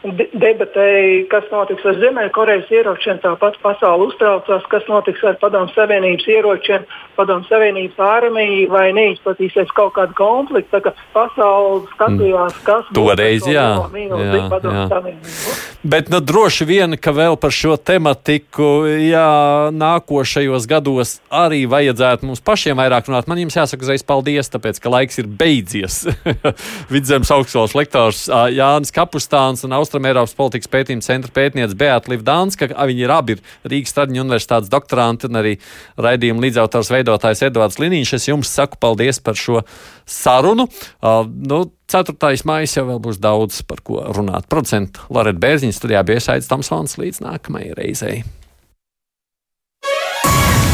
[0.05, 3.19] debatēja, kas notiks ar Ziemeļkorejas ieročiem.
[3.23, 6.85] Tāpat pasaule uztraucās, kas notiks ar Padomu Savienības ieročiem,
[7.17, 10.81] Padomu Savienības armiju vai neizplatīsies kaut kāda konflikta.
[10.85, 12.97] Kā pasaule skatījās, kas mm.
[12.97, 13.65] Toreiz, jā,
[13.97, 15.55] jā, jā.
[15.87, 19.27] Bet nu, droši vien, ka vēl par šo tematiku jā,
[19.73, 23.29] nākošajos gados arī vajadzētu mums pašiem vairāk runāt.
[23.29, 26.03] Man jums jāsaka uzreiz paldies, tāpēc ka laiks ir beidzies.
[26.93, 32.67] Vidzemes augstskolas lektors Jānis Kapustāns un Austrijas Austrumēropas politikas pētījuma centra pētniece Beata Livdānska.
[32.75, 35.53] Viņi ir abi Rīgas Traģiņu universitātes doktoranti un arī
[35.95, 38.13] raidījuma līdzautors veidotājs Edvards Liniņš.
[38.19, 39.63] Es jums saku paldies par šo
[40.03, 40.67] sarunu.
[40.99, 42.35] Uh, nu, 4.
[42.49, 44.49] maija jau būs daudz par ko runāt.
[44.51, 48.21] Producents Loreta Bērziņa studijā bija iesaistīts Tamsons līdz nākamajai reizei.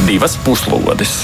[0.09, 1.21] Divas puslodes!